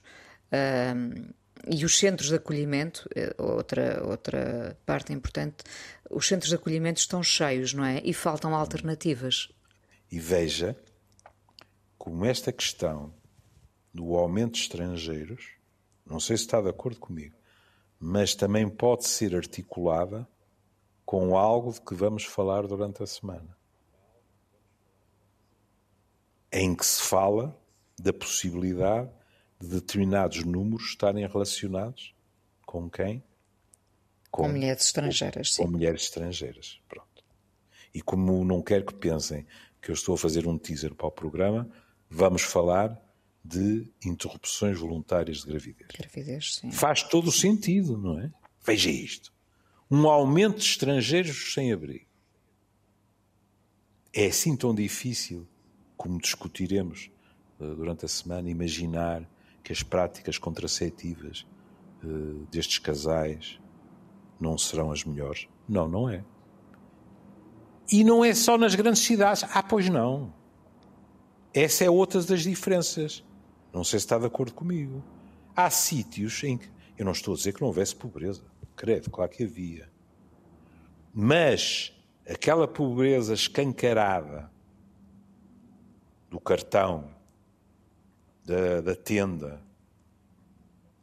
Um, 0.52 1.32
e 1.66 1.84
os 1.84 1.96
centros 1.98 2.28
de 2.28 2.34
acolhimento, 2.34 3.08
eh, 3.14 3.34
outra, 3.38 4.02
outra 4.04 4.76
parte 4.84 5.12
importante, 5.12 5.62
os 6.10 6.26
centros 6.26 6.48
de 6.48 6.56
acolhimento 6.56 6.98
estão 6.98 7.22
cheios, 7.22 7.72
não 7.72 7.84
é? 7.84 8.00
E 8.04 8.12
faltam 8.12 8.54
alternativas. 8.54 9.48
E 10.10 10.18
veja 10.18 10.76
como 11.96 12.24
esta 12.24 12.50
questão 12.50 13.14
do 13.94 14.16
aumento 14.16 14.54
de 14.54 14.62
estrangeiros, 14.62 15.50
não 16.04 16.18
sei 16.18 16.36
se 16.36 16.44
está 16.44 16.60
de 16.60 16.68
acordo 16.68 16.98
comigo, 16.98 17.36
mas 17.98 18.34
também 18.34 18.68
pode 18.68 19.06
ser 19.06 19.36
articulada 19.36 20.26
com 21.04 21.36
algo 21.36 21.72
de 21.72 21.80
que 21.80 21.94
vamos 21.94 22.24
falar 22.24 22.66
durante 22.66 23.02
a 23.02 23.06
semana. 23.06 23.56
Em 26.50 26.74
que 26.74 26.84
se 26.84 27.02
fala 27.02 27.58
da 27.98 28.12
possibilidade 28.12 29.10
de 29.60 29.68
determinados 29.68 30.44
números 30.44 30.88
estarem 30.90 31.26
relacionados 31.26 32.14
com 32.66 32.90
quem? 32.90 33.22
Com, 34.30 34.44
com 34.44 34.48
mulheres 34.48 34.84
estrangeiras, 34.86 35.48
com, 35.48 35.54
sim. 35.54 35.62
Com 35.62 35.70
mulheres 35.70 36.02
estrangeiras, 36.02 36.80
pronto. 36.88 37.24
E 37.94 38.00
como 38.00 38.44
não 38.44 38.62
quero 38.62 38.86
que 38.86 38.94
pensem 38.94 39.46
que 39.80 39.90
eu 39.90 39.94
estou 39.94 40.14
a 40.14 40.18
fazer 40.18 40.46
um 40.46 40.56
teaser 40.56 40.94
para 40.94 41.06
o 41.06 41.10
programa, 41.10 41.68
vamos 42.08 42.42
falar 42.42 43.00
de 43.44 43.92
interrupções 44.04 44.78
voluntárias 44.78 45.38
de 45.38 45.46
gravidez. 45.46 45.88
Gravidez, 45.98 46.54
sim. 46.56 46.70
Faz 46.70 47.02
todo 47.02 47.28
o 47.28 47.32
sentido, 47.32 47.98
não 47.98 48.20
é? 48.20 48.30
Veja 48.64 48.90
isto. 48.90 49.32
Um 49.94 50.08
aumento 50.08 50.56
de 50.56 50.64
estrangeiros 50.64 51.52
sem 51.52 51.70
abrigo. 51.70 52.06
É 54.10 54.24
assim 54.24 54.56
tão 54.56 54.74
difícil, 54.74 55.46
como 55.98 56.18
discutiremos 56.18 57.10
uh, 57.60 57.74
durante 57.74 58.06
a 58.06 58.08
semana, 58.08 58.48
imaginar 58.48 59.28
que 59.62 59.70
as 59.70 59.82
práticas 59.82 60.38
contraceptivas 60.38 61.46
uh, 62.02 62.46
destes 62.50 62.78
casais 62.78 63.60
não 64.40 64.56
serão 64.56 64.90
as 64.90 65.04
melhores. 65.04 65.46
Não, 65.68 65.86
não 65.86 66.08
é. 66.08 66.24
E 67.90 68.02
não 68.02 68.24
é 68.24 68.32
só 68.32 68.56
nas 68.56 68.74
grandes 68.74 69.02
cidades. 69.02 69.44
Ah, 69.52 69.62
pois 69.62 69.90
não. 69.90 70.32
Essa 71.52 71.84
é 71.84 71.90
outra 71.90 72.22
das 72.22 72.40
diferenças. 72.40 73.22
Não 73.74 73.84
sei 73.84 73.98
se 73.98 74.06
está 74.06 74.18
de 74.18 74.24
acordo 74.24 74.54
comigo. 74.54 75.04
Há 75.54 75.68
sítios 75.68 76.42
em 76.44 76.56
que. 76.56 76.70
Eu 76.96 77.04
não 77.04 77.12
estou 77.12 77.34
a 77.34 77.36
dizer 77.36 77.52
que 77.52 77.60
não 77.60 77.68
houvesse 77.68 77.94
pobreza. 77.94 78.51
Credo, 78.76 79.10
claro 79.10 79.30
que 79.30 79.44
havia. 79.44 79.88
Mas 81.12 81.92
aquela 82.28 82.66
pobreza 82.66 83.34
escancarada 83.34 84.50
do 86.30 86.40
cartão, 86.40 87.10
da, 88.44 88.80
da 88.80 88.94
tenda, 88.94 89.60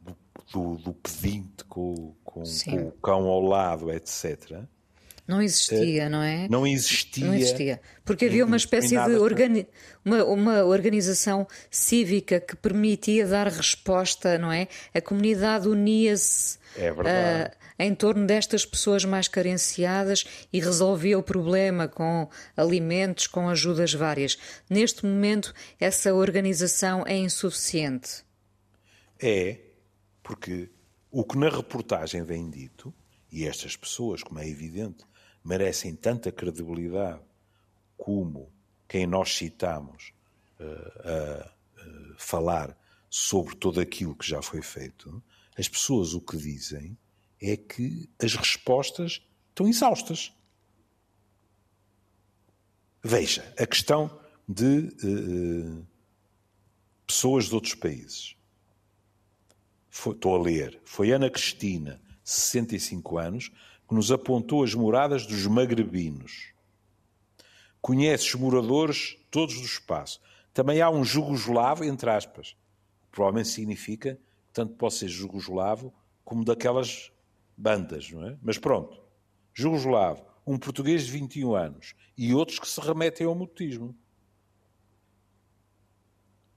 do, 0.02 0.16
do, 0.52 0.76
do 0.82 0.92
pedinte 0.94 1.64
com, 1.64 2.14
com, 2.24 2.42
com, 2.42 2.88
o 2.88 2.92
cão 2.92 3.26
ao 3.26 3.40
lado, 3.40 3.90
etc. 3.92 4.64
Não 5.30 5.40
existia, 5.40 6.08
não 6.08 6.22
é? 6.22 6.48
Não 6.48 6.66
existia. 6.66 7.24
Não 7.24 7.34
existia. 7.34 7.80
Porque 8.04 8.24
havia 8.24 8.44
uma 8.44 8.56
espécie 8.56 8.96
de 9.00 9.14
organi 9.14 9.68
uma, 10.04 10.24
uma 10.24 10.64
organização 10.64 11.46
cívica 11.70 12.40
que 12.40 12.56
permitia 12.56 13.28
dar 13.28 13.46
resposta, 13.46 14.36
não 14.36 14.50
é? 14.50 14.66
A 14.92 15.00
comunidade 15.00 15.68
unia-se 15.68 16.58
é 16.76 16.90
uh, 16.90 17.59
em 17.80 17.94
torno 17.94 18.26
destas 18.26 18.66
pessoas 18.66 19.06
mais 19.06 19.26
carenciadas 19.26 20.24
e 20.52 20.60
resolvia 20.60 21.18
o 21.18 21.22
problema 21.22 21.88
com 21.88 22.28
alimentos, 22.54 23.26
com 23.26 23.48
ajudas 23.48 23.94
várias. 23.94 24.36
Neste 24.68 25.06
momento, 25.06 25.54
essa 25.80 26.12
organização 26.12 27.06
é 27.06 27.16
insuficiente. 27.16 28.22
É, 29.18 29.58
porque 30.22 30.68
o 31.10 31.24
que 31.24 31.38
na 31.38 31.48
reportagem 31.48 32.22
vem 32.22 32.50
dito, 32.50 32.92
e 33.32 33.46
estas 33.46 33.76
pessoas, 33.76 34.22
como 34.22 34.38
é 34.40 34.46
evidente, 34.46 35.04
merecem 35.42 35.94
tanta 35.94 36.30
credibilidade 36.30 37.22
como 37.96 38.52
quem 38.86 39.06
nós 39.06 39.34
citamos 39.34 40.12
uh, 40.58 41.08
a 41.08 41.52
uh, 41.80 42.14
falar 42.18 42.76
sobre 43.08 43.56
tudo 43.56 43.80
aquilo 43.80 44.14
que 44.14 44.28
já 44.28 44.42
foi 44.42 44.60
feito, 44.60 45.22
as 45.56 45.68
pessoas 45.68 46.12
o 46.12 46.20
que 46.20 46.36
dizem 46.36 46.96
é 47.40 47.56
que 47.56 48.08
as 48.22 48.34
respostas 48.34 49.22
estão 49.48 49.66
exaustas. 49.66 50.32
Veja, 53.02 53.54
a 53.58 53.66
questão 53.66 54.20
de 54.46 54.88
uh, 55.04 55.86
pessoas 57.06 57.46
de 57.46 57.54
outros 57.54 57.74
países. 57.74 58.36
Foi, 59.88 60.14
estou 60.14 60.36
a 60.36 60.42
ler. 60.42 60.80
Foi 60.84 61.10
Ana 61.10 61.30
Cristina, 61.30 62.00
65 62.22 63.18
anos, 63.18 63.48
que 63.88 63.94
nos 63.94 64.12
apontou 64.12 64.62
as 64.62 64.74
moradas 64.74 65.26
dos 65.26 65.46
magrebinos. 65.46 66.52
Conhece 67.80 68.28
os 68.28 68.34
moradores 68.34 69.16
todos 69.30 69.54
do 69.54 69.64
espaço. 69.64 70.20
Também 70.52 70.80
há 70.80 70.90
um 70.90 71.02
jugoslavo, 71.02 71.84
entre 71.84 72.10
aspas. 72.10 72.54
Provavelmente 73.10 73.48
significa 73.48 74.18
tanto 74.52 74.74
pode 74.74 74.94
ser 74.94 75.08
jugoslavo 75.08 75.92
como 76.24 76.44
daquelas 76.44 77.10
bandas, 77.60 78.10
não 78.10 78.26
é? 78.26 78.38
Mas 78.42 78.56
pronto. 78.56 79.00
Jugoslavo, 79.52 80.24
um 80.46 80.58
português 80.58 81.04
de 81.04 81.12
21 81.12 81.54
anos 81.54 81.94
e 82.16 82.32
outros 82.34 82.58
que 82.58 82.66
se 82.66 82.80
remetem 82.80 83.26
ao 83.26 83.34
mutismo. 83.34 83.94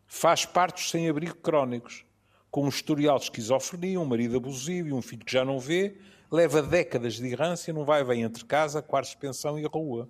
Faz 0.07 0.45
parte 0.45 0.75
dos 0.75 0.89
sem-abrigo 0.89 1.35
crónicos, 1.35 2.05
com 2.49 2.65
um 2.65 2.69
historial 2.69 3.17
de 3.17 3.25
esquizofrenia, 3.25 3.99
um 3.99 4.05
marido 4.05 4.37
abusivo 4.37 4.89
e 4.89 4.93
um 4.93 5.01
filho 5.01 5.25
que 5.25 5.31
já 5.31 5.43
não 5.43 5.59
vê, 5.59 5.97
leva 6.31 6.61
décadas 6.61 7.15
de 7.15 7.27
errância 7.27 7.73
não 7.73 7.83
vai 7.83 8.03
bem 8.03 8.21
entre 8.21 8.45
casa, 8.45 8.81
quartos 8.81 9.11
de 9.11 9.17
pensão 9.17 9.59
e 9.59 9.65
rua. 9.65 10.07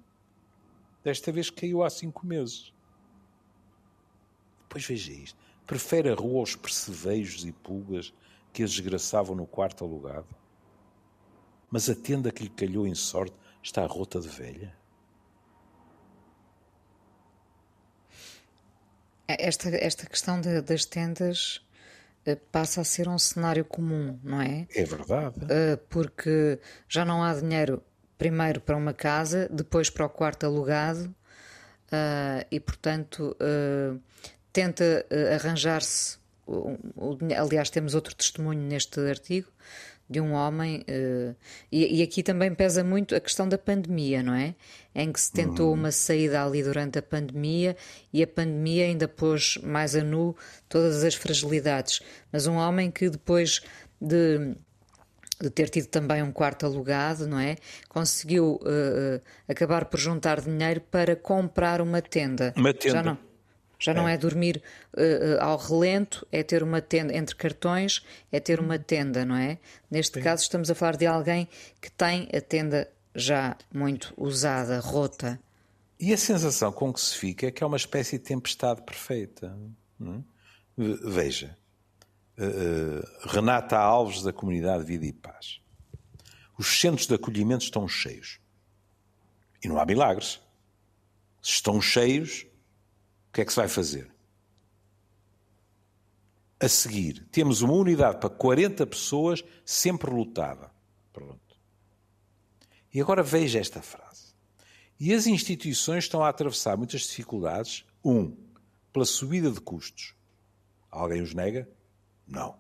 Desta 1.03 1.32
vez 1.32 1.49
caiu 1.49 1.84
há 1.84 1.89
cinco 1.89 2.25
meses. 2.25 2.73
Depois 4.63 4.86
veja 4.86 5.12
isto. 5.12 5.38
Prefere 5.65 6.10
a 6.10 6.15
rua 6.15 6.41
aos 6.41 6.56
percevejos 6.56 7.45
e 7.45 7.51
pulgas 7.51 8.13
que 8.51 8.63
a 8.63 8.65
desgraçavam 8.65 9.36
no 9.36 9.47
quarto 9.47 9.84
alugado? 9.84 10.42
Mas 11.74 11.90
a 11.90 11.96
tenda 11.96 12.32
que 12.32 12.44
lhe 12.44 12.50
calhou 12.52 12.86
em 12.86 12.94
sorte 12.94 13.36
está 13.64 13.84
rota 13.88 14.20
de 14.20 14.28
velha? 14.28 14.72
Esta, 19.28 19.70
esta 19.70 20.06
questão 20.06 20.40
de, 20.40 20.62
das 20.62 20.86
tendas 20.86 21.66
eh, 22.28 22.36
passa 22.36 22.82
a 22.82 22.84
ser 22.84 23.08
um 23.10 23.18
cenário 23.18 23.66
comum, 23.66 24.20
não 24.24 24.40
é? 24.40 24.68
É 24.70 24.84
verdade. 24.84 25.48
Eh, 25.50 25.78
porque 25.90 26.60
já 26.88 27.04
não 27.04 27.24
há 27.24 27.34
dinheiro 27.34 27.82
primeiro 28.20 28.62
para 28.62 28.78
uma 28.78 28.94
casa, 28.94 29.50
depois 29.52 29.90
para 29.90 30.06
o 30.06 30.10
quarto 30.10 30.46
alugado 30.46 31.12
eh, 31.92 32.46
e, 32.52 32.60
portanto, 32.60 33.36
tenta 34.52 35.08
arranjar-se. 35.34 36.20
Aliás, 37.36 37.72
temos 37.72 37.96
outro 37.96 38.14
testemunho 38.14 38.62
neste 38.62 39.00
artigo 39.00 39.48
de 40.13 40.21
um 40.21 40.34
homem, 40.34 40.86
uh, 40.88 41.36
e, 41.71 41.99
e, 41.99 42.04
aqui 42.04 42.21
também 42.21 42.54
pesa 42.54 42.84
muito 42.84 43.15
a 43.15 43.19
questão 43.19 43.49
da 43.49 43.58
pandemia, 43.58 44.21
não 44.21 44.36
é? 44.36 44.54
Em 44.93 45.12
que 45.12 45.19
se 45.19 45.32
tentou 45.32 45.69
uhum. 45.69 45.80
uma 45.80 45.91
saída 45.91 46.43
ali 46.43 46.62
durante 46.62 46.99
a 46.99 47.02
pandemia 47.02 47.76
e 48.13 48.21
a 48.21 48.28
pandemia 48.28 48.86
ainda 48.86 49.08
pôs 49.08 49.58
mais 49.63 49.95
a 49.95 50.04
nu 50.04 50.36
todas 50.69 51.04
as 51.04 51.15
fragilidades. 51.15 51.99
Mas 52.32 52.45
um 52.45 52.56
homem 52.56 52.91
que 52.91 53.10
depois 53.10 53.62
de 53.99 54.56
de 55.41 55.49
ter 55.49 55.67
tido 55.67 55.88
também 55.88 56.23
um 56.23 56.32
quarto 56.32 56.65
alugado, 56.65 57.28
não 57.28 57.38
é? 57.38 57.58
Conseguiu 57.89 58.62
uh, 58.62 59.21
acabar 59.47 59.86
por 59.86 59.99
juntar 59.99 60.39
dinheiro 60.39 60.80
para 60.80 61.17
comprar 61.17 61.82
uma 61.82 62.02
tenda. 62.02 62.54
Uma 62.56 62.73
tenda. 62.73 62.93
Já 62.93 63.04
não, 63.04 63.17
já 63.84 63.93
não 63.93 64.08
é, 64.08 64.13
é 64.13 64.17
dormir 64.17 64.63
uh, 64.93 65.41
ao 65.41 65.58
relento, 65.58 66.26
é 66.32 66.41
ter 66.41 66.63
uma 66.63 66.82
tenda 66.82 67.13
entre 67.13 67.36
cartões, 67.36 68.02
é 68.32 68.39
ter 68.39 68.62
uma 68.62 68.80
tenda, 68.80 69.26
não 69.26 69.36
é? 69.36 69.60
Neste 69.91 70.19
Sim. 70.19 70.24
caso, 70.24 70.43
estamos 70.43 70.72
a 70.72 70.76
falar 70.76 70.96
de 70.96 71.06
alguém 71.06 71.50
que 71.82 71.91
tem 71.91 72.30
a 72.34 72.39
tenda 72.39 72.89
já 73.13 73.58
muito 73.74 74.13
usada, 74.15 74.80
rota. 74.80 75.38
E 76.00 76.13
a 76.13 76.17
sensação 76.17 76.72
com 76.72 76.93
que 76.93 77.02
se 77.02 77.17
fica 77.17 77.48
é 77.48 77.52
que 77.52 77.62
é 77.62 77.67
uma 77.67 77.76
espécie 77.76 78.17
de 78.17 78.24
tempestade 78.24 78.82
perfeita. 78.84 79.54
É? 80.02 80.22
Veja, 80.78 81.58
uh, 82.38 83.28
Renata 83.28 83.78
Alves, 83.78 84.24
da 84.24 84.32
comunidade 84.32 84.86
Vida 84.86 85.06
e 85.06 85.12
Paz. 85.12 85.60
Os 86.58 86.80
centros 86.80 87.06
de 87.06 87.15
acolhimento 87.15 87.65
estão 87.65 87.86
cheios. 87.86 88.39
E 89.62 89.67
não 89.67 89.78
há 89.78 89.86
milagres. 89.86 90.39
Se 91.41 91.56
estão 91.56 91.82
cheios, 91.82 92.46
que 93.34 93.41
é 93.41 93.46
que 93.46 93.52
se 93.52 93.60
vai 93.60 93.67
fazer? 93.67 94.10
A 96.60 96.69
seguir, 96.69 97.28
temos 97.32 97.62
uma 97.62 97.74
unidade 97.74 98.19
para 98.19 98.30
40 98.30 98.86
pessoas 98.88 99.43
sempre 99.65 100.10
lotada. 100.12 100.72
Pronto. 101.12 101.58
E 102.93 103.02
agora 103.02 103.24
veja 103.24 103.60
esta 103.60 103.82
frase. 103.82 104.34
E 105.00 105.13
as 105.13 105.26
instituições 105.26 106.06
estão 106.06 106.24
a 106.24 106.30
atravessar 106.30 106.78
muitas 106.78 107.02
dificuldades. 107.02 107.84
Um, 108.06 108.38
pela 108.93 109.06
subida 109.06 109.50
de 109.50 109.60
custos. 109.60 110.13
Alguém 110.91 111.22
os 111.22 111.34
nega? 111.34 111.67
Não. 112.28 112.60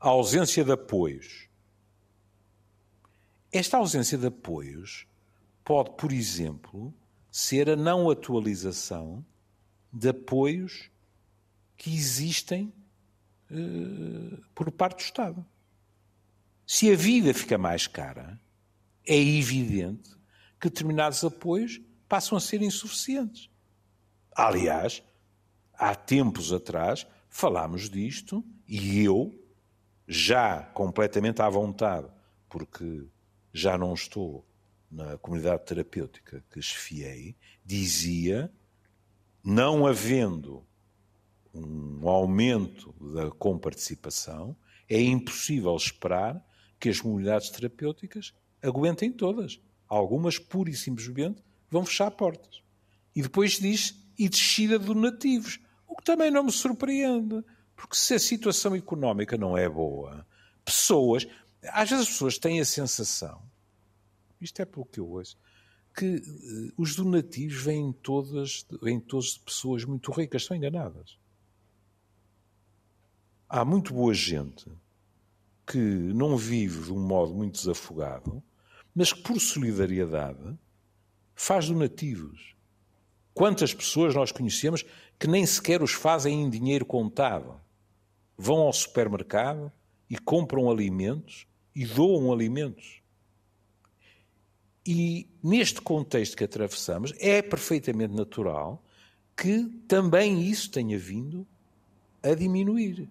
A 0.00 0.08
ausência 0.08 0.64
de 0.64 0.72
apoios. 0.72 1.48
Esta 3.52 3.76
ausência 3.76 4.18
de 4.18 4.26
apoios 4.26 5.06
pode, 5.64 5.90
por 5.92 6.12
exemplo, 6.12 6.92
ser 7.30 7.70
a 7.70 7.76
não 7.76 8.10
atualização 8.10 9.24
de 9.94 10.08
apoios 10.08 10.90
que 11.76 11.94
existem 11.94 12.72
uh, 13.50 14.42
por 14.54 14.70
parte 14.72 14.98
do 14.98 15.04
Estado. 15.04 15.46
Se 16.66 16.90
a 16.90 16.96
vida 16.96 17.32
fica 17.32 17.56
mais 17.56 17.86
cara, 17.86 18.40
é 19.06 19.16
evidente 19.16 20.10
que 20.60 20.68
determinados 20.68 21.22
apoios 21.22 21.80
passam 22.08 22.36
a 22.36 22.40
ser 22.40 22.60
insuficientes. 22.62 23.48
Aliás, 24.34 25.02
há 25.74 25.94
tempos 25.94 26.52
atrás 26.52 27.06
falámos 27.28 27.88
disto 27.88 28.44
e 28.66 29.00
eu, 29.00 29.32
já 30.08 30.62
completamente 30.62 31.40
à 31.40 31.48
vontade, 31.48 32.08
porque 32.48 33.06
já 33.52 33.78
não 33.78 33.94
estou 33.94 34.44
na 34.90 35.18
comunidade 35.18 35.64
terapêutica 35.64 36.44
que 36.50 36.58
esfiei, 36.58 37.36
dizia, 37.64 38.50
não 39.44 39.86
havendo 39.86 40.66
um 41.52 42.08
aumento 42.08 42.94
da 43.14 43.30
comparticipação, 43.30 44.56
é 44.88 45.00
impossível 45.00 45.76
esperar 45.76 46.42
que 46.80 46.88
as 46.88 47.00
comunidades 47.00 47.50
terapêuticas 47.50 48.32
aguentem 48.62 49.12
todas. 49.12 49.60
Algumas, 49.86 50.38
pura 50.38 50.70
e 50.70 50.74
simplesmente, 50.74 51.42
vão 51.70 51.84
fechar 51.84 52.10
portas. 52.10 52.62
E 53.14 53.22
depois 53.22 53.58
diz, 53.58 53.94
e 54.18 54.28
descida 54.28 54.78
de 54.78 54.86
donativos. 54.86 55.60
O 55.86 55.96
que 55.96 56.04
também 56.04 56.30
não 56.30 56.44
me 56.44 56.52
surpreende, 56.52 57.44
porque 57.76 57.96
se 57.96 58.14
a 58.14 58.18
situação 58.18 58.74
económica 58.74 59.36
não 59.36 59.56
é 59.56 59.68
boa, 59.68 60.26
pessoas. 60.64 61.26
Às 61.62 61.90
vezes 61.90 62.06
as 62.06 62.12
pessoas 62.12 62.38
têm 62.38 62.60
a 62.60 62.64
sensação, 62.64 63.42
isto 64.40 64.60
é 64.60 64.64
pelo 64.64 64.86
que 64.86 65.00
eu 65.00 65.08
ouço, 65.08 65.38
que 65.94 66.16
uh, 66.16 66.72
os 66.76 66.96
donativos 66.96 67.62
vêm 67.62 67.92
todas, 67.92 68.66
vêm 68.82 68.98
todas 68.98 69.34
de 69.34 69.40
pessoas 69.40 69.84
muito 69.84 70.10
ricas, 70.10 70.42
estão 70.42 70.56
enganadas. 70.56 71.18
Há 73.48 73.64
muito 73.64 73.94
boa 73.94 74.12
gente 74.12 74.66
que 75.66 75.78
não 75.78 76.36
vive 76.36 76.82
de 76.82 76.92
um 76.92 77.00
modo 77.00 77.32
muito 77.32 77.54
desafogado, 77.54 78.42
mas 78.94 79.12
que 79.12 79.22
por 79.22 79.40
solidariedade 79.40 80.58
faz 81.34 81.68
donativos. 81.68 82.54
Quantas 83.32 83.72
pessoas 83.72 84.14
nós 84.14 84.32
conhecemos 84.32 84.84
que 85.18 85.26
nem 85.26 85.46
sequer 85.46 85.82
os 85.82 85.92
fazem 85.92 86.42
em 86.42 86.50
dinheiro 86.50 86.84
contado? 86.84 87.60
Vão 88.36 88.58
ao 88.58 88.72
supermercado 88.72 89.72
e 90.10 90.18
compram 90.18 90.70
alimentos 90.70 91.46
e 91.74 91.86
doam 91.86 92.32
alimentos. 92.32 93.03
E 94.86 95.28
neste 95.42 95.80
contexto 95.80 96.36
que 96.36 96.44
atravessamos, 96.44 97.14
é 97.18 97.40
perfeitamente 97.40 98.14
natural 98.14 98.84
que 99.36 99.64
também 99.88 100.42
isso 100.42 100.70
tenha 100.70 100.98
vindo 100.98 101.46
a 102.22 102.34
diminuir. 102.34 103.08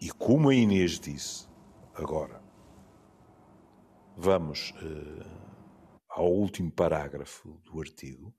E 0.00 0.10
como 0.10 0.48
a 0.48 0.54
Inês 0.54 0.98
disse, 0.98 1.46
agora, 1.94 2.42
vamos 4.16 4.70
uh, 4.82 5.24
ao 6.08 6.32
último 6.32 6.70
parágrafo 6.70 7.60
do 7.64 7.80
artigo, 7.80 8.34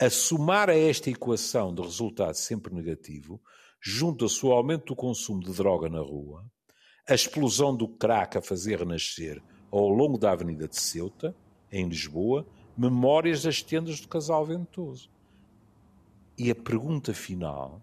a 0.00 0.10
somar 0.10 0.68
a 0.68 0.76
esta 0.76 1.10
equação 1.10 1.72
de 1.72 1.82
resultado 1.82 2.34
sempre 2.34 2.74
negativo, 2.74 3.40
junta-se 3.80 4.44
o 4.44 4.50
aumento 4.50 4.86
do 4.86 4.96
consumo 4.96 5.40
de 5.40 5.52
droga 5.52 5.88
na 5.88 6.00
rua, 6.00 6.44
a 7.08 7.14
explosão 7.14 7.76
do 7.76 7.86
crack 7.86 8.38
a 8.38 8.42
fazer 8.42 8.78
renascer 8.78 9.42
ao 9.78 9.88
longo 9.88 10.16
da 10.16 10.30
Avenida 10.30 10.68
de 10.68 10.78
Ceuta, 10.78 11.34
em 11.70 11.88
Lisboa, 11.88 12.46
memórias 12.76 13.42
das 13.42 13.60
tendas 13.60 14.00
do 14.00 14.06
casal 14.06 14.46
ventoso. 14.46 15.10
E 16.38 16.50
a 16.50 16.54
pergunta 16.54 17.12
final 17.12 17.82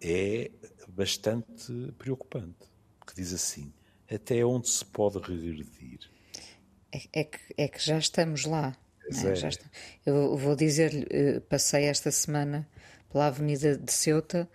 é 0.00 0.50
bastante 0.88 1.92
preocupante, 1.98 2.66
que 3.06 3.14
diz 3.16 3.32
assim: 3.32 3.72
até 4.10 4.44
onde 4.44 4.68
se 4.68 4.84
pode 4.84 5.18
regredir? 5.18 6.08
É, 6.92 7.20
é 7.20 7.24
que, 7.24 7.38
é 7.56 7.68
que 7.68 7.84
já 7.84 7.98
estamos 7.98 8.44
lá. 8.44 8.76
É? 9.08 9.34
Já 9.34 9.48
está. 9.48 9.64
Eu 10.06 10.36
vou 10.36 10.54
dizer-lhe, 10.54 11.06
eh, 11.10 11.40
passei 11.40 11.84
esta 11.84 12.10
semana 12.12 12.68
pela 13.10 13.26
Avenida 13.26 13.76
de 13.76 13.92
Ceuta, 13.92 14.48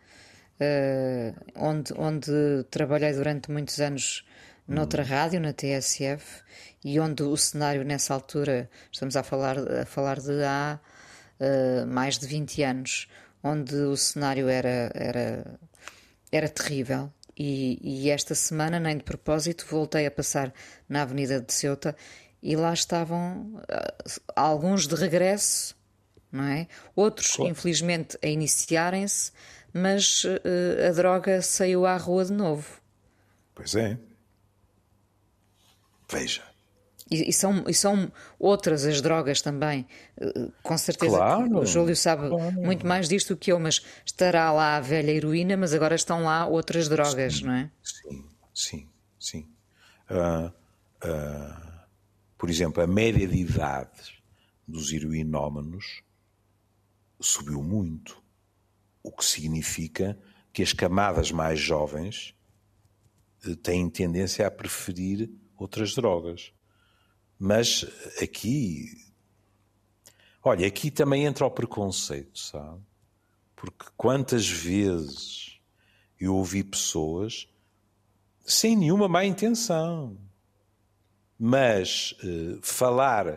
uh, 0.60 1.46
onde, 1.56 1.94
onde 1.98 2.64
trabalhei 2.72 3.12
durante 3.14 3.52
muitos 3.52 3.80
anos 3.80 4.26
noutra 4.68 5.04
rádio, 5.04 5.40
na 5.40 5.54
TSF, 5.54 6.44
e 6.84 7.00
onde 7.00 7.24
o 7.24 7.36
cenário 7.38 7.84
nessa 7.84 8.14
altura, 8.14 8.70
estamos 8.92 9.16
a 9.16 9.24
falar, 9.24 9.58
a 9.58 9.86
falar 9.86 10.20
de 10.20 10.44
há 10.44 10.80
uh, 11.40 11.88
mais 11.88 12.18
de 12.18 12.28
20 12.28 12.64
anos, 12.64 13.08
onde 13.44 13.76
o 13.76 13.96
cenário 13.96 14.50
era, 14.50 14.92
era, 14.94 15.60
era 16.32 16.50
terrível. 16.50 17.12
E, 17.38 17.80
e, 17.82 18.10
esta 18.10 18.34
semana, 18.34 18.80
nem 18.80 18.98
de 18.98 19.04
propósito, 19.04 19.66
voltei 19.70 20.08
a 20.08 20.12
passar 20.12 20.52
na 20.90 21.04
Avenida 21.04 21.40
de 21.40 21.54
Ceuta 21.54 21.96
e 22.42 22.56
lá 22.56 22.74
estavam 22.74 23.54
uh, 23.56 24.22
alguns 24.36 24.88
de 24.88 24.96
regresso, 24.96 25.76
não 26.32 26.44
é? 26.46 26.68
Outros, 26.96 27.36
claro. 27.36 27.52
infelizmente, 27.52 28.18
a 28.24 28.28
iniciarem-se, 28.28 29.32
mas 29.72 30.24
uh, 30.24 30.90
a 30.90 30.92
droga 30.92 31.42
saiu 31.42 31.86
à 31.86 31.96
rua 31.96 32.26
de 32.26 32.34
novo. 32.34 32.82
Pois 33.54 33.76
é. 33.76 33.98
Veja. 36.10 36.44
E, 37.10 37.30
e, 37.30 37.34
são, 37.34 37.64
e 37.68 37.74
são 37.74 38.12
outras 38.38 38.86
as 38.86 39.02
drogas 39.02 39.42
também. 39.42 39.88
Eh, 40.20 40.50
com 40.62 40.78
certeza 40.78 41.18
claro, 41.18 41.60
o 41.60 41.66
Júlio 41.66 41.96
sabe 41.96 42.30
claro. 42.30 42.52
muito 42.54 42.86
mais 42.86 43.08
disto 43.08 43.34
do 43.34 43.38
que 43.38 43.52
eu, 43.52 43.60
mas 43.60 43.82
estará 44.06 44.52
lá 44.52 44.76
a 44.76 44.82
velha 44.82 45.12
heroína, 45.12 45.56
mas 45.56 45.74
agora 45.74 45.96
estão 45.96 46.24
lá 46.24 46.46
outras 46.46 46.90
drogas, 46.90 47.38
sim, 47.38 47.46
não 47.46 47.54
é? 47.54 47.72
Sim, 47.82 48.26
sim, 48.54 48.90
sim. 49.20 49.48
Uh, 50.10 50.48
uh, 51.08 51.68
por 52.38 52.50
exemplo, 52.50 52.84
a 52.84 52.88
média 52.88 53.28
de 53.28 53.38
idade 53.38 54.22
dos 54.68 54.92
heroinómanos 54.92 56.04
subiu 57.20 57.64
muito, 57.64 58.22
o 59.02 59.12
que 59.12 59.24
significa 59.24 60.18
que 60.52 60.62
as 60.62 60.74
camadas 60.74 61.32
mais 61.32 61.60
jovens 61.60 62.36
eh, 63.46 63.56
têm 63.56 63.90
tendência 63.90 64.46
a 64.46 64.52
preferir 64.52 65.30
outras 65.64 65.94
drogas. 65.94 66.52
Mas 67.40 67.86
aqui. 68.22 69.06
Olha, 70.44 70.66
aqui 70.66 70.90
também 70.90 71.26
entra 71.26 71.46
o 71.46 71.52
preconceito, 71.52 72.40
sabe? 72.40 72.82
Porque 73.56 73.86
quantas 73.98 74.48
vezes 74.48 75.60
eu 76.20 76.36
ouvi 76.36 76.64
pessoas 76.64 77.48
sem 78.46 78.78
nenhuma 78.78 79.10
má 79.10 79.26
intenção, 79.26 80.18
mas 81.38 82.16
uh, 82.24 82.60
falar, 82.62 83.28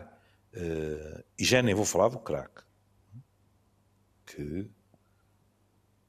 uh, 0.53 1.23
e 1.37 1.43
já 1.43 1.61
nem 1.61 1.75
vou 1.75 1.85
falar 1.85 2.07
do 2.07 2.19
crack, 2.19 2.63
que 4.25 4.69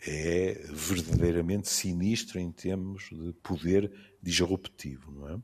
é 0.06 0.54
verdadeiramente 0.68 1.68
sinistro 1.68 2.38
em 2.38 2.50
termos 2.52 3.08
de 3.10 3.32
poder 3.42 3.92
disruptivo, 4.22 5.10
não 5.10 5.28
é? 5.28 5.38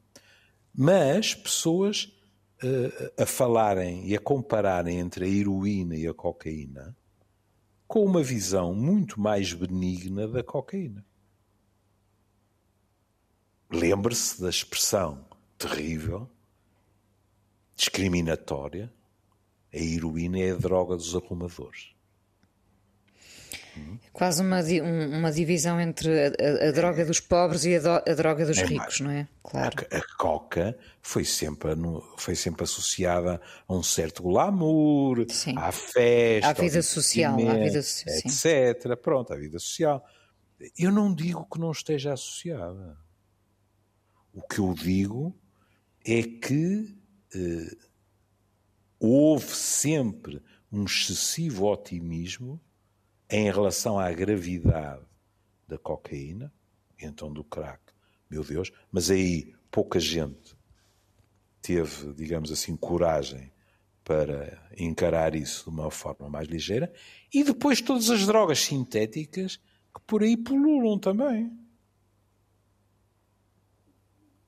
Mas 0.81 1.35
pessoas 1.35 2.09
a 3.21 3.27
falarem 3.27 4.07
e 4.07 4.15
a 4.15 4.21
compararem 4.21 5.01
entre 5.01 5.25
a 5.25 5.29
heroína 5.29 5.97
e 5.97 6.07
a 6.07 6.15
cocaína 6.15 6.97
com 7.89 8.05
uma 8.05 8.23
visão 8.23 8.73
muito 8.73 9.21
mais 9.21 9.53
benigna 9.53 10.29
da 10.29 10.41
cocaína. 10.41 11.05
Lembre-se 13.69 14.41
da 14.41 14.49
expressão 14.49 15.27
terrível, 15.59 16.31
discriminatória, 17.75 18.93
A 19.73 19.79
heroína 19.79 20.39
é 20.39 20.53
a 20.53 20.57
droga 20.57 20.95
dos 20.97 21.17
arrumadores. 21.17 21.93
Quase 24.13 24.43
uma, 24.43 24.61
uma 24.63 25.31
divisão 25.31 25.81
entre 25.81 26.11
a, 26.11 26.69
a, 26.69 26.73
droga 26.73 27.05
dos 27.05 27.21
pobres 27.21 27.65
e 27.65 27.77
a, 27.77 27.81
do, 27.81 27.89
a 27.89 28.15
droga 28.15 28.45
dos 28.45 28.59
é 28.59 28.65
ricos, 28.65 29.01
não 29.01 29.11
é? 29.11 29.29
Claro. 29.43 29.87
A, 29.93 30.17
coca 30.17 30.77
foi 31.01 31.25
sempre, 31.25 31.71
foi 32.17 32.35
sempre 32.35 32.65
associada 32.65 33.41
a 33.67 33.75
um 33.75 33.83
certo 33.83 34.23
glamour, 34.23 35.27
sim. 35.31 35.55
à 35.57 35.71
festa, 35.71 36.51
à 36.51 36.53
vida 36.53 36.83
social, 36.83 37.35
à 37.35 37.55
vida 37.55 37.79
etc. 37.79 38.97
Pronto, 39.01 39.33
à 39.33 39.37
vida 39.37 39.59
social. 39.59 40.05
Eu 40.77 40.91
não 40.91 41.15
digo 41.15 41.47
que 41.47 41.61
não 41.61 41.71
esteja 41.71 42.13
associada. 42.13 42.99
O 44.33 44.43
que 44.43 44.59
eu 44.59 44.75
digo 44.75 45.37
é 46.05 46.23
que 46.23 46.97
eh, 47.35 47.77
houve 48.99 49.55
sempre 49.55 50.43
um 50.71 50.85
excessivo 50.85 51.67
otimismo 51.67 52.61
em 53.31 53.51
relação 53.51 53.99
à 53.99 54.11
gravidade 54.11 55.05
da 55.67 55.79
cocaína, 55.79 56.53
então 57.01 57.33
do 57.33 57.45
crack, 57.45 57.83
meu 58.31 58.43
Deus, 58.43 58.73
mas 58.91 59.11
aí 59.11 59.55
pouca 59.71 60.01
gente 60.01 60.57
teve, 61.61 62.15
digamos 62.15 62.51
assim, 62.51 62.77
coragem 62.77 63.53
para 64.03 64.67
encarar 64.79 65.35
isso 65.35 65.65
de 65.65 65.77
uma 65.77 65.91
forma 65.91 66.31
mais 66.31 66.49
ligeira, 66.49 66.91
e 67.33 67.45
depois 67.45 67.83
todas 67.83 68.09
as 68.09 68.25
drogas 68.27 68.61
sintéticas 68.61 69.57
que 69.95 70.01
por 70.07 70.23
aí 70.23 70.35
pululam 70.35 70.99
também. 70.99 71.53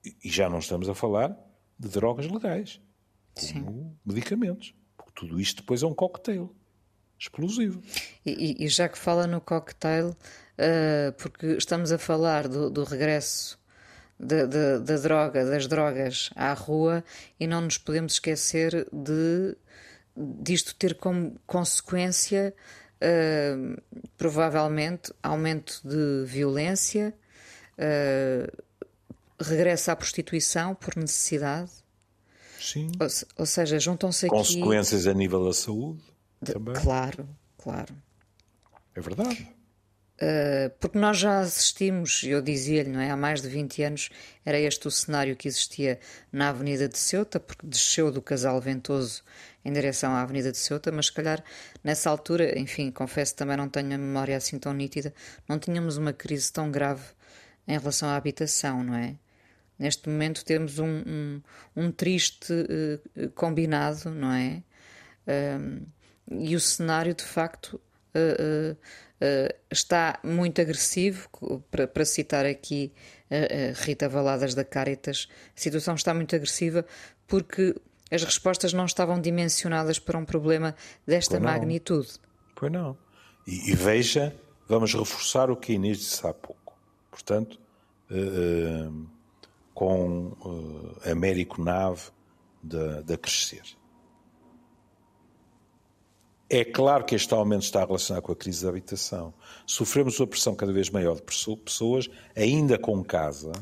E 0.03 0.29
já 0.29 0.49
não 0.49 0.57
estamos 0.57 0.89
a 0.89 0.95
falar 0.95 1.37
de 1.77 1.87
drogas 1.89 2.25
legais, 2.25 2.81
como 3.35 3.83
Sim. 3.83 3.97
medicamentos, 4.03 4.73
porque 4.97 5.11
tudo 5.13 5.39
isto 5.39 5.61
depois 5.61 5.83
é 5.83 5.85
um 5.85 5.93
cocktail 5.93 6.55
explosivo. 7.21 7.81
E, 8.25 8.65
e 8.65 8.67
já 8.67 8.89
que 8.89 8.97
fala 8.97 9.27
no 9.27 9.39
cocktail, 9.39 10.09
uh, 10.09 11.11
porque 11.17 11.47
estamos 11.57 11.91
a 11.91 11.97
falar 11.97 12.47
do, 12.47 12.69
do 12.69 12.83
regresso 12.83 13.59
da, 14.19 14.45
da, 14.45 14.77
da, 14.79 14.97
droga, 14.97 15.45
das 15.45 15.67
drogas 15.67 16.31
à 16.35 16.53
rua, 16.53 17.03
e 17.39 17.45
não 17.45 17.61
nos 17.61 17.77
podemos 17.77 18.13
esquecer 18.13 18.87
de 18.91 19.55
disto 20.15 20.75
ter 20.75 20.95
como 20.95 21.39
consequência 21.47 22.53
uh, 22.97 23.81
provavelmente 24.17 25.13
aumento 25.23 25.79
de 25.83 26.25
violência, 26.25 27.13
uh, 27.77 28.63
regresso 29.39 29.91
à 29.91 29.95
prostituição 29.95 30.75
por 30.75 30.95
necessidade. 30.95 31.71
Sim. 32.59 32.91
Ou, 32.99 33.07
ou 33.37 33.45
seja, 33.45 33.79
juntam-se 33.79 34.25
aqui. 34.27 34.35
Consequências 34.35 35.07
a 35.07 35.13
nível 35.13 35.45
da 35.45 35.53
saúde. 35.53 36.10
De, 36.41 36.53
claro, 36.81 37.27
claro. 37.57 37.95
É 38.95 39.01
verdade. 39.01 39.47
Uh, 40.21 40.69
porque 40.79 40.99
nós 40.99 41.17
já 41.17 41.39
assistimos, 41.39 42.21
eu 42.23 42.43
dizia-lhe, 42.43 42.89
não 42.89 42.99
é? 42.99 43.09
Há 43.09 43.17
mais 43.17 43.41
de 43.41 43.49
20 43.49 43.81
anos 43.81 44.09
era 44.45 44.59
este 44.59 44.87
o 44.87 44.91
cenário 44.91 45.35
que 45.35 45.47
existia 45.47 45.99
na 46.31 46.49
Avenida 46.49 46.87
de 46.87 46.97
Ceuta, 46.97 47.39
porque 47.39 47.65
desceu 47.65 48.11
do 48.11 48.21
Casal 48.21 48.61
Ventoso 48.61 49.23
em 49.65 49.73
direção 49.73 50.11
à 50.13 50.21
Avenida 50.21 50.51
de 50.51 50.59
Ceuta, 50.59 50.91
mas 50.91 51.07
se 51.07 51.13
calhar 51.13 51.43
nessa 51.83 52.07
altura, 52.07 52.59
enfim, 52.59 52.91
confesso 52.91 53.35
também 53.35 53.57
não 53.57 53.67
tenho 53.67 53.95
a 53.95 53.97
memória 53.97 54.37
assim 54.37 54.59
tão 54.59 54.73
nítida, 54.73 55.11
não 55.49 55.57
tínhamos 55.57 55.97
uma 55.97 56.13
crise 56.13 56.51
tão 56.51 56.69
grave 56.69 57.03
em 57.67 57.77
relação 57.79 58.07
à 58.07 58.15
habitação, 58.15 58.83
não 58.83 58.93
é? 58.93 59.15
Neste 59.79 60.07
momento 60.07 60.45
temos 60.45 60.77
um, 60.77 61.01
um, 61.07 61.41
um 61.75 61.91
triste 61.91 62.53
uh, 62.53 63.29
combinado, 63.31 64.11
não 64.11 64.31
é? 64.31 64.61
E 66.39 66.55
o 66.55 66.59
cenário 66.59 67.13
de 67.13 67.23
facto 67.23 67.79
uh, 68.15 68.73
uh, 68.73 69.55
está 69.69 70.19
muito 70.23 70.61
agressivo. 70.61 71.29
Para, 71.69 71.87
para 71.87 72.05
citar 72.05 72.45
aqui 72.45 72.93
Rita 73.85 74.09
Valadas 74.09 74.53
da 74.53 74.65
Caritas, 74.65 75.29
a 75.55 75.59
situação 75.59 75.95
está 75.95 76.13
muito 76.13 76.35
agressiva 76.35 76.85
porque 77.27 77.73
as 78.11 78.23
respostas 78.23 78.73
não 78.73 78.85
estavam 78.85 79.21
dimensionadas 79.21 79.97
para 79.99 80.17
um 80.17 80.25
problema 80.25 80.75
desta 81.07 81.39
pois 81.39 81.43
magnitude. 81.43 82.09
Pois 82.55 82.69
não. 82.69 82.97
E, 83.47 83.71
e, 83.71 83.75
veja, 83.75 84.35
vamos 84.67 84.93
reforçar 84.93 85.49
o 85.49 85.55
que 85.55 85.71
a 85.71 85.75
Inês 85.75 85.99
disse 85.99 86.27
há 86.27 86.33
pouco. 86.33 86.77
Portanto, 87.09 87.57
com 89.73 90.35
Américo 91.09 91.63
Nave 91.63 92.09
da 92.61 93.17
Crescer. 93.17 93.63
É 96.53 96.65
claro 96.65 97.05
que 97.05 97.15
este 97.15 97.33
aumento 97.33 97.63
está 97.63 97.85
relacionado 97.85 98.23
com 98.23 98.33
a 98.33 98.35
crise 98.35 98.63
da 98.63 98.67
habitação. 98.67 99.33
Sofremos 99.65 100.19
uma 100.19 100.27
pressão 100.27 100.53
cada 100.53 100.73
vez 100.73 100.89
maior 100.89 101.15
de 101.15 101.21
pessoas, 101.21 102.09
ainda 102.35 102.77
com 102.77 103.01
casa, 103.01 103.53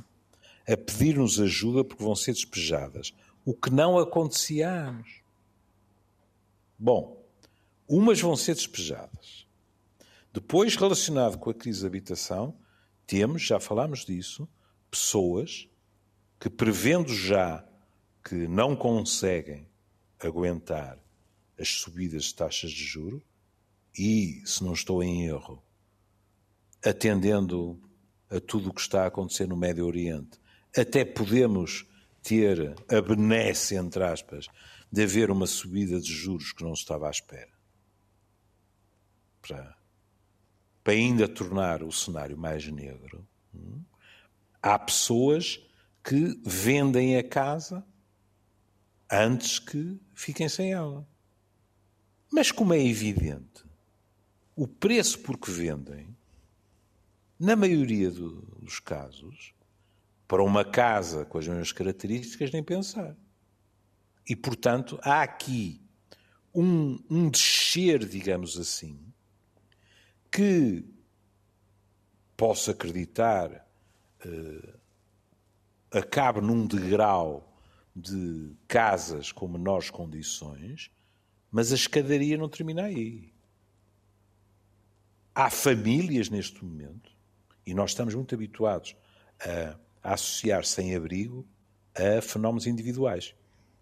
a 0.67 0.75
pedir-nos 0.75 1.39
ajuda 1.39 1.83
porque 1.83 2.03
vão 2.03 2.15
ser 2.15 2.33
despejadas. 2.33 3.13
O 3.45 3.53
que 3.53 3.69
não 3.69 3.99
acontecia 3.99 4.67
há 4.67 4.87
anos. 4.87 5.21
Bom, 6.79 7.23
umas 7.87 8.19
vão 8.19 8.35
ser 8.35 8.55
despejadas. 8.55 9.45
Depois, 10.33 10.75
relacionado 10.75 11.37
com 11.37 11.51
a 11.51 11.53
crise 11.53 11.81
da 11.81 11.87
habitação, 11.87 12.55
temos, 13.05 13.43
já 13.43 13.59
falámos 13.59 14.03
disso, 14.03 14.49
pessoas 14.89 15.69
que, 16.39 16.49
prevendo 16.49 17.13
já 17.13 17.63
que 18.23 18.47
não 18.47 18.75
conseguem 18.75 19.67
aguentar 20.19 20.97
as 21.59 21.67
subidas 21.67 22.25
de 22.25 22.35
taxas 22.35 22.71
de 22.71 22.83
juro 22.83 23.23
e, 23.97 24.41
se 24.45 24.63
não 24.63 24.73
estou 24.73 25.03
em 25.03 25.25
erro, 25.25 25.61
atendendo 26.85 27.79
a 28.29 28.39
tudo 28.39 28.69
o 28.69 28.73
que 28.73 28.81
está 28.81 29.03
a 29.03 29.07
acontecer 29.07 29.47
no 29.47 29.57
Médio 29.57 29.85
Oriente, 29.85 30.39
até 30.77 31.03
podemos 31.03 31.85
ter 32.21 32.75
a 32.87 33.01
benesse, 33.01 33.75
entre 33.75 34.03
aspas, 34.03 34.47
de 34.91 35.03
haver 35.03 35.31
uma 35.31 35.47
subida 35.47 35.99
de 35.99 36.11
juros 36.11 36.51
que 36.51 36.63
não 36.63 36.75
se 36.75 36.83
estava 36.83 37.07
à 37.07 37.11
espera. 37.11 37.51
Para, 39.41 39.77
para 40.83 40.93
ainda 40.93 41.27
tornar 41.27 41.83
o 41.83 41.91
cenário 41.91 42.37
mais 42.37 42.67
negro, 42.67 43.27
hum, 43.53 43.83
há 44.61 44.77
pessoas 44.77 45.59
que 46.03 46.39
vendem 46.45 47.17
a 47.17 47.23
casa 47.23 47.85
antes 49.11 49.59
que 49.59 49.99
fiquem 50.13 50.47
sem 50.47 50.71
ela. 50.71 51.07
Mas, 52.31 52.51
como 52.51 52.73
é 52.73 52.83
evidente, 52.83 53.65
o 54.55 54.67
preço 54.67 55.19
por 55.19 55.37
que 55.37 55.49
vendem, 55.49 56.15
na 57.39 57.55
maioria 57.55 58.11
do, 58.11 58.41
dos 58.59 58.79
casos, 58.79 59.53
para 60.27 60.43
uma 60.43 60.63
casa 60.63 61.25
com 61.25 61.37
as 61.37 61.47
mesmas 61.47 61.71
características, 61.71 62.51
nem 62.51 62.61
pensar. 62.61 63.15
E, 64.27 64.35
portanto, 64.35 64.99
há 65.01 65.23
aqui 65.23 65.81
um, 66.53 66.99
um 67.09 67.29
descer, 67.29 68.05
digamos 68.05 68.57
assim, 68.57 68.99
que 70.31 70.85
posso 72.37 72.69
acreditar 72.69 73.67
uh, 74.25 74.79
acabe 75.91 76.41
num 76.41 76.65
degrau 76.65 77.51
de 77.95 78.55
casas 78.67 79.31
com 79.31 79.47
menores 79.47 79.89
condições, 79.89 80.91
mas 81.51 81.71
a 81.71 81.75
escadaria 81.75 82.37
não 82.37 82.49
termina 82.49 82.83
aí. 82.83 83.31
Há 85.33 85.49
famílias 85.49 86.29
neste 86.29 86.63
momento, 86.63 87.11
e 87.65 87.73
nós 87.73 87.91
estamos 87.91 88.13
muito 88.15 88.35
habituados 88.35 88.95
a, 89.39 89.77
a 90.03 90.13
associar 90.13 90.65
sem-abrigo 90.65 91.47
a 91.95 92.21
fenómenos 92.21 92.67
individuais. 92.67 93.33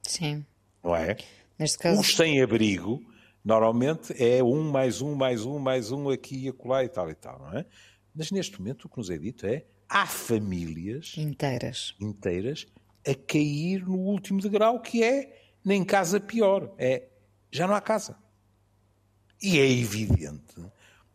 Sim. 0.03 0.45
Não 0.83 0.95
é? 0.95 1.17
Neste 1.57 1.77
caso... 1.79 1.99
Os 1.99 2.15
sem-abrigo, 2.15 3.03
normalmente, 3.43 4.13
é 4.21 4.43
um 4.43 4.69
mais 4.69 5.01
um, 5.01 5.15
mais 5.15 5.45
um, 5.45 5.57
mais 5.57 5.91
um 5.91 6.09
aqui 6.09 6.45
e 6.45 6.49
acolá 6.49 6.83
e 6.83 6.89
tal 6.89 7.09
e 7.09 7.15
tal, 7.15 7.39
não 7.39 7.57
é? 7.57 7.65
Mas 8.13 8.31
neste 8.31 8.59
momento 8.59 8.85
o 8.85 8.89
que 8.89 8.97
nos 8.97 9.09
é 9.09 9.17
dito 9.17 9.45
é 9.45 9.65
há 9.89 10.05
famílias 10.05 11.13
inteiras, 11.17 11.95
inteiras 11.99 12.65
a 13.07 13.13
cair 13.15 13.85
no 13.85 13.97
último 13.97 14.41
degrau, 14.41 14.81
que 14.81 15.03
é 15.03 15.39
nem 15.63 15.83
casa 15.83 16.19
pior, 16.19 16.73
é 16.77 17.07
já 17.51 17.67
não 17.67 17.75
há 17.75 17.81
casa. 17.81 18.17
E 19.41 19.59
é 19.59 19.69
evidente 19.69 20.55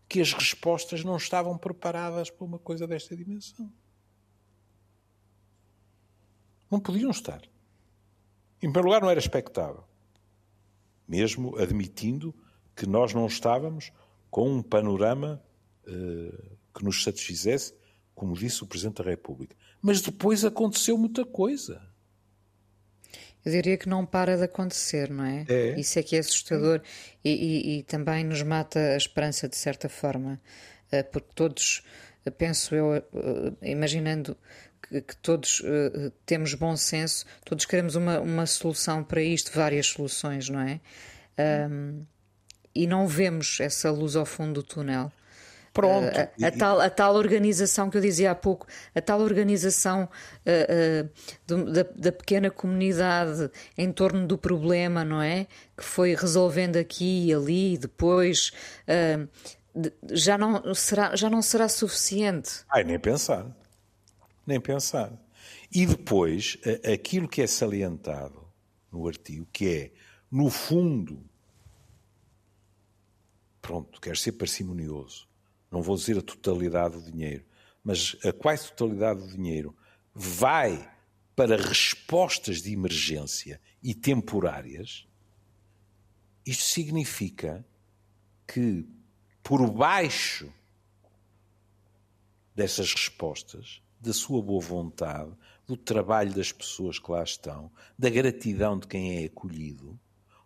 que 0.09 0.21
as 0.21 0.33
respostas 0.33 1.03
não 1.03 1.17
estavam 1.17 1.57
preparadas 1.57 2.31
para 2.31 2.45
uma 2.45 2.59
coisa 2.59 2.87
desta 2.87 3.17
dimensão. 3.17 3.73
Não 6.71 6.79
podiam 6.79 7.11
estar. 7.11 7.43
Em 8.59 8.71
primeiro 8.71 8.89
lugar, 8.89 9.03
não 9.03 9.11
era 9.11 9.19
expectável. 9.19 9.85
Mesmo 11.07 11.57
admitindo 11.59 12.35
que 12.75 12.87
nós 12.87 13.13
não 13.13 13.27
estávamos 13.27 13.93
com 14.31 14.51
um 14.51 14.63
panorama 14.63 15.43
uh, 15.87 16.57
que 16.75 16.85
nos 16.85 17.03
satisfizesse, 17.03 17.75
como 18.15 18.35
disse 18.35 18.63
o 18.63 18.67
Presidente 18.67 19.03
da 19.03 19.11
República. 19.11 19.57
Mas 19.81 20.01
depois 20.01 20.45
aconteceu 20.45 20.97
muita 20.97 21.25
coisa. 21.25 21.92
Eu 23.45 23.53
diria 23.53 23.77
que 23.77 23.89
não 23.89 24.07
para 24.07 24.37
de 24.37 24.45
acontecer, 24.45 25.11
não 25.11 25.25
é? 25.25 25.45
é. 25.49 25.79
Isso 25.79 25.99
é 25.99 26.03
que 26.03 26.17
é 26.17 26.21
assustador 26.21 26.81
e, 27.25 27.31
e, 27.31 27.79
e, 27.79 27.83
também 27.83 28.25
nos 28.25 28.43
mata 28.43 28.79
a 28.79 28.97
esperança 28.97 29.49
de 29.49 29.57
certa 29.57 29.89
forma, 29.89 30.41
eh, 30.91 31.03
porque 31.03 31.29
todos, 31.35 31.83
penso 32.39 32.75
eu, 32.75 32.95
eh, 32.95 33.03
imaginando 33.63 34.37
que, 34.81 35.01
que 35.01 35.17
todos 35.17 35.63
temos 36.25 36.55
bom 36.55 36.77
senso, 36.77 37.27
todos 37.45 37.65
queremos 37.65 37.97
uma, 37.97 38.21
uma 38.21 38.47
solução 38.47 39.03
para 39.03 39.23
isto, 39.23 39.51
várias 39.53 39.89
soluções, 39.89 40.49
não 40.49 40.61
é? 40.61 40.81
Um, 41.69 42.05
e 42.75 42.87
não 42.87 43.07
vemos 43.07 43.59
essa 43.61 43.91
luz 43.91 44.17
ao 44.17 44.25
fundo 44.25 44.55
do 44.55 44.63
túnel. 44.63 45.13
Pronto. 45.73 46.15
Uh, 46.15 46.45
a, 46.45 46.49
a, 46.49 46.51
tal, 46.51 46.81
a 46.81 46.91
tal 46.91 47.15
organização 47.15 47.89
que 47.89 47.97
eu 47.97 48.01
dizia 48.01 48.31
há 48.31 48.35
pouco, 48.35 48.67
a 48.95 49.01
tal 49.01 49.21
organização 49.21 50.05
uh, 50.05 51.07
uh, 51.07 51.11
do, 51.47 51.73
da, 51.73 51.83
da, 51.83 52.13
pequena 52.13 52.51
comunidade 52.51 53.51
em 53.77 53.91
torno 53.91 54.27
do 54.27 54.37
problema, 54.37 55.05
não 55.05 55.23
é? 55.23 55.47
Que 55.77 55.85
foi 55.85 56.15
resolvendo 56.15 56.77
aqui 56.77 57.29
e 57.29 57.35
ali, 57.35 57.79
depois. 57.79 58.53
já 60.11 60.37
não, 60.37 60.75
será, 60.75 61.17
já 61.17 61.31
não 61.31 61.41
será 61.41 61.69
suficiente. 61.69 62.65
Ai, 62.71 62.85
nem 62.85 62.99
pensar. 62.99 63.47
Nem 64.47 64.61
pensar. 64.61 65.11
E 65.75 65.87
depois, 65.87 66.59
aquilo 66.93 67.27
que 67.27 67.41
é 67.41 67.47
salientado 67.47 68.43
no 68.93 69.09
artigo, 69.09 69.47
que 69.51 69.69
é, 69.69 69.91
no 70.31 70.51
fundo, 70.51 71.25
pronto, 73.63 73.99
quer 74.01 74.19
ser 74.19 74.33
parcimonioso, 74.33 75.32
não 75.73 75.83
vou 75.83 75.97
dizer 75.97 76.19
a 76.19 76.23
totalidade 76.23 76.95
do 77.01 77.11
dinheiro, 77.11 77.45
mas 77.83 78.15
a 78.25 78.33
quase 78.33 78.69
totalidade 78.69 79.21
do 79.21 79.29
dinheiro 79.29 79.75
vai 80.15 80.89
para 81.35 81.57
respostas 81.57 82.61
de 82.61 82.73
emergência 82.73 83.59
e 83.83 83.95
temporárias, 83.95 85.09
isto 86.45 86.65
significa 86.65 87.65
que 88.47 88.87
por 89.43 89.69
baixo 89.71 90.53
dessas 92.55 92.93
respostas, 92.93 93.81
da 93.99 94.13
sua 94.13 94.43
boa 94.43 94.61
vontade, 94.61 95.33
do 95.67 95.77
trabalho 95.77 96.35
das 96.35 96.53
pessoas 96.53 96.99
que 96.99 97.11
lá 97.11 97.23
estão, 97.23 97.73
da 97.99 98.11
gratidão 98.11 98.79
de 98.79 98.87
quem 98.87 99.23
é 99.23 99.27
acolhido, 99.27 99.99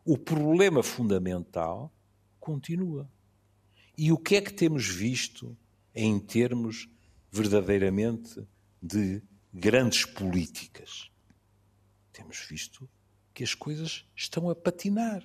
o 0.05 0.17
problema 0.17 0.83
fundamental 0.83 1.93
continua. 2.39 3.11
E 3.97 4.13
o 4.13 4.19
que 4.19 4.37
é 4.37 4.41
que 4.41 4.53
temos 4.53 4.87
visto 4.87 5.57
em 5.95 6.19
termos 6.19 6.89
verdadeiramente 7.31 8.47
de 8.83 9.23
grandes 9.53 10.05
políticas? 10.05 11.11
Temos 12.13 12.39
visto 12.49 12.89
que 13.33 13.43
as 13.43 13.55
coisas 13.55 14.07
estão 14.15 14.51
a 14.51 14.55
patinar. 14.55 15.23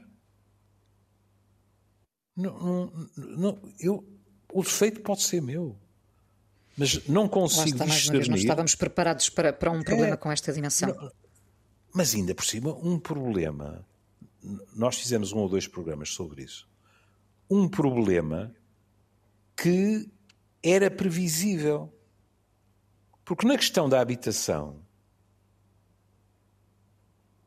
Não, 2.35 2.59
não, 2.59 3.09
não, 3.17 3.73
eu, 3.79 4.07
o 4.53 4.63
defeito 4.63 5.01
pode 5.01 5.21
ser 5.21 5.41
meu, 5.41 5.77
mas 6.77 7.05
não 7.07 7.27
consigo 7.27 7.77
Lá 7.77 7.85
está, 7.85 7.85
discernir. 7.85 8.29
Não 8.29 8.37
estávamos 8.37 8.75
preparados 8.75 9.29
para, 9.29 9.51
para 9.51 9.71
um 9.71 9.83
problema 9.83 10.13
é, 10.13 10.17
com 10.17 10.31
esta 10.31 10.53
dimensão. 10.53 11.11
Mas 11.93 12.15
ainda 12.15 12.33
por 12.33 12.45
cima, 12.45 12.73
um 12.73 12.97
problema. 12.97 13.85
Nós 14.73 14.97
fizemos 14.97 15.33
um 15.33 15.39
ou 15.39 15.49
dois 15.49 15.67
programas 15.67 16.09
sobre 16.09 16.43
isso. 16.43 16.69
Um 17.49 17.67
problema 17.67 18.55
que 19.61 20.11
era 20.63 20.89
previsível. 20.89 21.93
Porque 23.23 23.45
na 23.45 23.55
questão 23.55 23.87
da 23.87 24.01
habitação, 24.01 24.83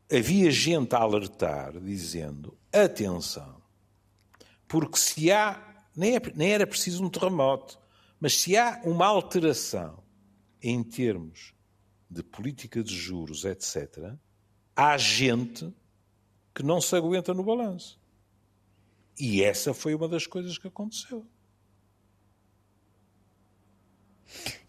havia 0.09 0.49
gente 0.49 0.95
a 0.95 0.99
alertar, 0.99 1.77
dizendo: 1.81 2.57
atenção, 2.71 3.61
porque 4.65 4.97
se 4.97 5.29
há, 5.29 5.85
nem, 5.93 6.15
é, 6.15 6.21
nem 6.33 6.51
era 6.51 6.65
preciso 6.65 7.03
um 7.03 7.09
terremoto, 7.09 7.77
mas 8.17 8.39
se 8.39 8.55
há 8.55 8.81
uma 8.85 9.07
alteração 9.07 10.01
em 10.61 10.81
termos 10.83 11.53
de 12.09 12.23
política 12.23 12.81
de 12.81 12.95
juros, 12.95 13.43
etc., 13.43 14.15
há 14.73 14.97
gente 14.97 15.73
que 16.53 16.63
não 16.63 16.79
se 16.79 16.95
aguenta 16.95 17.33
no 17.33 17.43
balanço. 17.43 17.99
E 19.19 19.43
essa 19.43 19.73
foi 19.73 19.93
uma 19.93 20.07
das 20.07 20.25
coisas 20.25 20.57
que 20.57 20.67
aconteceu. 20.67 21.27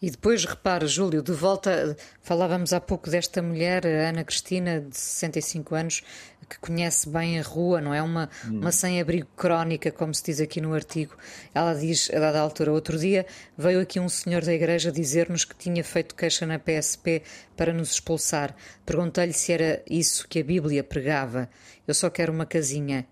E 0.01 0.11
depois, 0.11 0.45
repare, 0.45 0.87
Júlio, 0.87 1.23
de 1.23 1.33
volta, 1.33 1.97
falávamos 2.21 2.73
há 2.73 2.81
pouco 2.81 3.09
desta 3.09 3.41
mulher, 3.41 3.87
Ana 3.87 4.25
Cristina, 4.25 4.81
de 4.81 4.97
65 4.97 5.75
anos, 5.75 6.03
que 6.49 6.59
conhece 6.59 7.09
bem 7.09 7.39
a 7.41 7.43
rua, 7.43 7.81
não 7.81 7.93
é? 7.93 8.03
Uma, 8.03 8.29
hum. 8.47 8.61
uma 8.61 8.71
sem-abrigo 8.71 9.27
crónica, 9.37 9.91
como 9.91 10.15
se 10.15 10.23
diz 10.23 10.41
aqui 10.41 10.61
no 10.61 10.75
artigo. 10.75 11.17
Ela 11.55 11.75
diz, 11.75 12.11
a 12.11 12.21
dada 12.21 12.41
altura, 12.41 12.73
outro 12.73 12.99
dia, 12.99 13.27
veio 13.57 13.81
aqui 13.81 13.99
um 13.99 14.09
senhor 14.09 14.45
da 14.45 14.53
igreja 14.53 14.93
dizer-nos 14.93 15.45
que 15.45 15.57
tinha 15.57 15.83
feito 15.83 16.15
queixa 16.15 16.47
na 16.47 16.59
PSP 16.59 17.23
para 17.57 17.73
nos 17.73 17.93
expulsar. 17.93 18.55
Perguntei-lhe 18.85 19.33
se 19.33 19.53
era 19.53 19.83
isso 19.89 20.29
que 20.29 20.41
a 20.41 20.45
Bíblia 20.45 20.85
pregava. 20.85 21.49
Eu 21.87 21.95
só 21.95 22.11
quero 22.11 22.33
uma 22.33 22.47
casinha. 22.47 23.07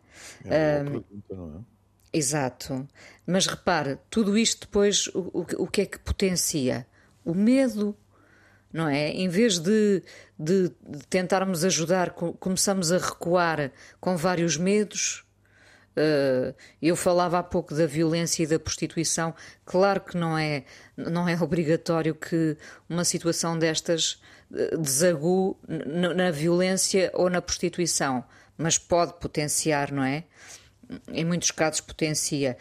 É 0.44 0.80
uma 0.82 0.90
um, 0.90 1.02
pergunta, 1.02 1.34
não 1.34 1.64
é? 1.70 1.73
Exato. 2.14 2.88
Mas 3.26 3.48
repare, 3.48 3.98
tudo 4.08 4.38
isto 4.38 4.68
depois 4.68 5.08
o, 5.08 5.18
o, 5.18 5.64
o 5.64 5.66
que 5.66 5.80
é 5.80 5.86
que 5.86 5.98
potencia? 5.98 6.86
O 7.24 7.34
medo, 7.34 7.96
não 8.72 8.88
é? 8.88 9.08
Em 9.08 9.28
vez 9.28 9.58
de, 9.58 10.00
de, 10.38 10.68
de, 10.68 11.06
tentarmos 11.10 11.64
ajudar, 11.64 12.10
começamos 12.10 12.92
a 12.92 12.98
recuar 12.98 13.72
com 14.00 14.16
vários 14.16 14.56
medos. 14.56 15.24
Uh, 15.96 16.54
eu 16.80 16.94
falava 16.94 17.40
há 17.40 17.42
pouco 17.42 17.74
da 17.74 17.86
violência 17.86 18.44
e 18.44 18.46
da 18.46 18.60
prostituição. 18.60 19.34
Claro 19.64 20.00
que 20.00 20.16
não 20.16 20.38
é, 20.38 20.64
não 20.96 21.28
é 21.28 21.34
obrigatório 21.42 22.14
que 22.14 22.56
uma 22.88 23.04
situação 23.04 23.58
destas 23.58 24.22
eh, 24.54 24.76
desague 24.76 25.56
na 26.14 26.30
violência 26.30 27.10
ou 27.14 27.28
na 27.28 27.42
prostituição, 27.42 28.24
mas 28.56 28.78
pode 28.78 29.14
potenciar, 29.14 29.90
não 29.90 30.04
é? 30.04 30.24
Em 31.08 31.24
muitos 31.24 31.50
casos 31.50 31.80
potencia. 31.80 32.56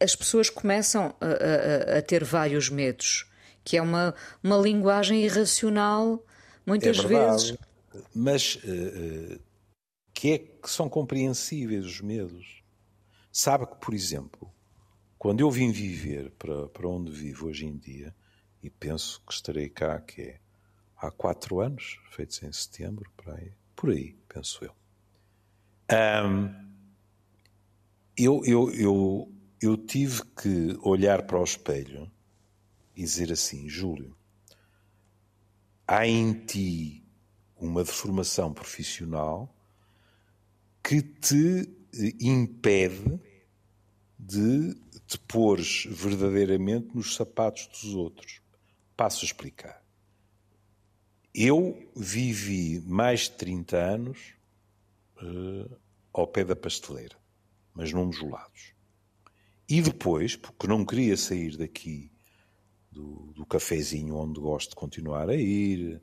As 0.00 0.14
pessoas 0.14 0.50
começam 0.50 1.14
a, 1.20 1.94
a, 1.94 1.98
a 1.98 2.02
ter 2.02 2.24
vários 2.24 2.68
medos, 2.68 3.30
que 3.64 3.76
é 3.76 3.82
uma, 3.82 4.14
uma 4.42 4.56
linguagem 4.56 5.24
irracional, 5.24 6.24
muitas 6.64 6.98
é 6.98 7.06
vezes. 7.06 7.56
Mas 8.14 8.56
uh, 8.56 9.40
que 10.16 10.32
é 10.32 10.38
que 10.38 10.70
são 10.70 10.88
compreensíveis 10.88 11.84
os 11.84 12.00
medos? 12.00 12.62
Sabe 13.30 13.66
que, 13.66 13.76
por 13.76 13.92
exemplo, 13.92 14.50
quando 15.18 15.40
eu 15.40 15.50
vim 15.50 15.70
viver 15.70 16.30
para, 16.38 16.68
para 16.68 16.88
onde 16.88 17.12
vivo 17.12 17.48
hoje 17.48 17.66
em 17.66 17.76
dia, 17.76 18.14
e 18.62 18.70
penso 18.70 19.22
que 19.26 19.34
estarei 19.34 19.68
cá, 19.68 20.00
que 20.00 20.22
é 20.22 20.40
há 20.96 21.10
quatro 21.10 21.60
anos, 21.60 22.00
feitos 22.10 22.42
em 22.42 22.50
setembro, 22.50 23.10
por 23.14 23.34
aí, 23.34 23.52
por 23.76 23.90
aí 23.90 24.16
penso 24.26 24.64
eu. 24.64 24.74
Um, 25.92 26.65
eu, 28.16 28.42
eu, 28.46 28.70
eu, 28.70 29.32
eu 29.60 29.76
tive 29.76 30.22
que 30.34 30.78
olhar 30.80 31.26
para 31.26 31.38
o 31.38 31.44
espelho 31.44 32.10
e 32.94 33.02
dizer 33.02 33.30
assim: 33.30 33.68
Júlio, 33.68 34.16
há 35.86 36.06
em 36.06 36.32
ti 36.32 37.04
uma 37.56 37.84
deformação 37.84 38.54
profissional 38.54 39.54
que 40.82 41.02
te 41.02 41.68
impede 42.20 43.20
de 44.18 44.74
te 45.06 45.18
pôres 45.18 45.86
verdadeiramente 45.86 46.96
nos 46.96 47.14
sapatos 47.14 47.66
dos 47.66 47.94
outros. 47.94 48.40
Passo 48.96 49.24
a 49.24 49.26
explicar. 49.26 49.84
Eu 51.34 51.90
vivi 51.94 52.80
mais 52.80 53.20
de 53.20 53.32
30 53.32 53.76
anos 53.76 54.34
uh, 55.22 55.76
ao 56.14 56.26
pé 56.26 56.44
da 56.44 56.56
pasteleira 56.56 57.16
mas 57.76 57.92
não 57.92 58.10
gelados. 58.10 58.74
E 59.68 59.82
depois, 59.82 60.34
porque 60.34 60.66
não 60.66 60.84
queria 60.84 61.16
sair 61.16 61.56
daqui 61.56 62.10
do, 62.90 63.32
do 63.34 63.44
cafezinho 63.44 64.16
onde 64.16 64.40
gosto 64.40 64.70
de 64.70 64.76
continuar 64.76 65.28
a 65.28 65.34
ir, 65.34 66.00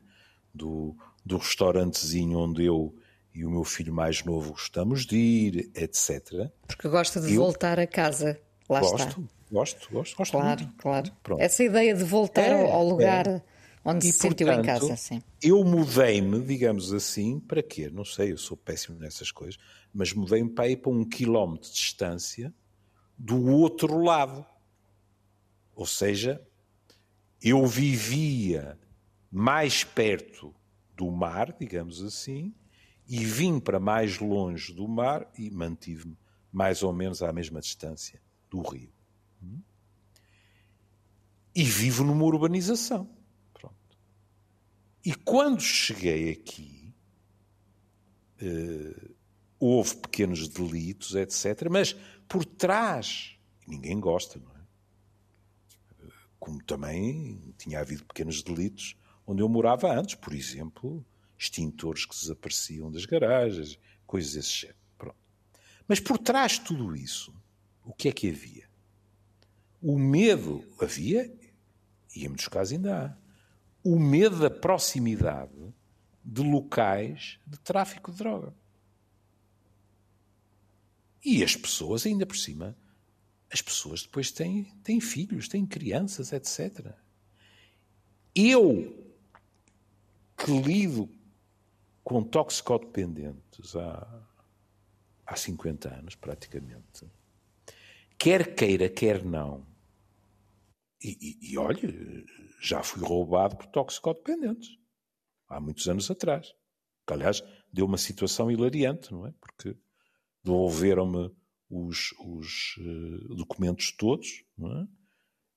do, 0.53 0.95
do 1.25 1.37
restaurantezinho 1.37 2.37
onde 2.37 2.63
eu 2.63 2.95
e 3.33 3.43
o 3.43 3.49
meu 3.49 3.63
filho 3.63 3.91
mais 3.91 4.23
novo 4.23 4.51
gostamos 4.51 5.05
de 5.05 5.17
ir, 5.17 5.71
etc. 5.73 6.51
Porque 6.67 6.87
gosta 6.87 7.19
de 7.19 7.33
eu 7.33 7.41
voltar 7.41 7.79
a 7.79 7.87
casa. 7.87 8.39
Lá 8.69 8.79
gosto, 8.79 8.95
está. 8.95 9.21
Gosto, 9.51 9.91
gosto, 9.91 10.17
gosto. 10.17 10.31
Claro, 10.31 10.61
muito. 10.61 10.77
claro. 10.77 11.11
Pronto. 11.23 11.41
Essa 11.41 11.63
ideia 11.63 11.95
de 11.95 12.03
voltar 12.03 12.49
é, 12.49 12.71
ao 12.71 12.87
lugar 12.87 13.27
é. 13.27 13.41
Onde 13.83 14.07
e, 14.07 14.11
se 14.11 14.19
sentiu 14.19 14.47
portanto, 14.47 14.63
em 14.63 14.67
casa. 14.67 14.95
Sim. 14.95 15.21
Eu 15.41 15.63
mudei-me, 15.63 16.41
digamos 16.41 16.93
assim, 16.93 17.39
para 17.39 17.61
quê? 17.61 17.89
Não 17.89 18.05
sei, 18.05 18.31
eu 18.31 18.37
sou 18.37 18.55
péssimo 18.55 18.97
nessas 18.99 19.31
coisas, 19.31 19.59
mas 19.93 20.13
mudei-me 20.13 20.49
para 20.49 20.69
ir 20.69 20.77
para 20.77 20.91
um 20.91 21.03
quilómetro 21.03 21.69
de 21.69 21.75
distância 21.75 22.53
do 23.17 23.49
outro 23.51 24.01
lado. 24.01 24.45
Ou 25.75 25.85
seja, 25.85 26.41
eu 27.41 27.65
vivia 27.65 28.79
mais 29.31 29.83
perto 29.83 30.53
do 30.95 31.09
mar, 31.11 31.55
digamos 31.59 32.01
assim, 32.03 32.53
e 33.07 33.25
vim 33.25 33.59
para 33.59 33.79
mais 33.79 34.19
longe 34.19 34.73
do 34.73 34.87
mar 34.87 35.29
e 35.37 35.49
mantive-me 35.49 36.17
mais 36.51 36.83
ou 36.83 36.93
menos 36.93 37.21
à 37.21 37.33
mesma 37.33 37.59
distância 37.59 38.21
do 38.49 38.61
rio. 38.61 38.91
E 41.55 41.63
vivo 41.63 42.03
numa 42.03 42.23
urbanização. 42.23 43.07
E 45.05 45.13
quando 45.13 45.61
cheguei 45.61 46.31
aqui, 46.31 46.93
uh, 48.41 49.15
houve 49.59 49.97
pequenos 49.97 50.47
delitos, 50.47 51.15
etc. 51.15 51.67
Mas 51.69 51.93
por 52.27 52.45
trás, 52.45 53.37
ninguém 53.67 53.99
gosta, 53.99 54.39
não 54.39 54.51
é? 54.51 54.63
Como 56.39 56.63
também 56.63 57.53
tinha 57.57 57.79
havido 57.79 58.05
pequenos 58.05 58.41
delitos 58.43 58.95
onde 59.25 59.41
eu 59.41 59.49
morava 59.49 59.93
antes, 59.93 60.15
por 60.15 60.33
exemplo, 60.33 61.05
extintores 61.37 62.05
que 62.05 62.15
desapareciam 62.15 62.91
das 62.91 63.05
garagens, 63.05 63.79
coisas 64.05 64.33
desse 64.33 64.53
género. 64.61 64.79
Pronto. 64.97 65.17
Mas 65.87 65.99
por 65.99 66.17
trás 66.17 66.53
de 66.53 66.61
tudo 66.61 66.95
isso, 66.95 67.33
o 67.85 67.93
que 67.93 68.09
é 68.09 68.11
que 68.11 68.29
havia? 68.29 68.69
O 69.81 69.97
medo 69.97 70.63
havia, 70.79 71.33
e 72.15 72.25
em 72.25 72.29
muitos 72.29 72.47
casos 72.47 72.73
ainda 72.73 73.05
há, 73.05 73.17
o 73.83 73.99
medo 73.99 74.39
da 74.39 74.49
proximidade 74.49 75.73
de 76.23 76.41
locais 76.41 77.37
de 77.45 77.59
tráfico 77.59 78.11
de 78.11 78.17
droga. 78.17 78.53
E 81.23 81.43
as 81.43 81.55
pessoas, 81.55 82.05
ainda 82.05 82.25
por 82.25 82.37
cima, 82.37 82.75
as 83.51 83.61
pessoas 83.61 84.03
depois 84.03 84.31
têm, 84.31 84.65
têm 84.83 84.99
filhos, 84.99 85.47
têm 85.47 85.65
crianças, 85.65 86.31
etc. 86.31 86.93
Eu, 88.33 89.13
que 90.37 90.51
lido 90.51 91.09
com 92.03 92.23
toxicodependentes 92.23 93.75
há, 93.75 94.23
há 95.25 95.35
50 95.35 95.93
anos, 95.93 96.15
praticamente, 96.15 97.05
quer 98.17 98.55
queira, 98.55 98.89
quer 98.89 99.23
não, 99.23 99.65
e, 101.03 101.17
e, 101.19 101.51
e 101.51 101.57
olhe, 101.57 102.25
já 102.61 102.81
fui 102.81 103.03
roubado 103.03 103.57
por 103.57 103.67
toxicodependentes, 103.67 104.69
há 105.49 105.59
muitos 105.59 105.87
anos 105.87 106.09
atrás. 106.09 106.53
Que, 107.05 107.13
aliás, 107.13 107.43
deu 107.71 107.85
uma 107.85 107.97
situação 107.97 108.49
hilariante, 108.49 109.11
não 109.11 109.27
é? 109.27 109.33
Porque 109.41 109.77
devolveram-me 110.43 111.29
os, 111.69 112.13
os 112.19 112.77
uh, 112.77 113.35
documentos 113.35 113.91
todos, 113.91 114.43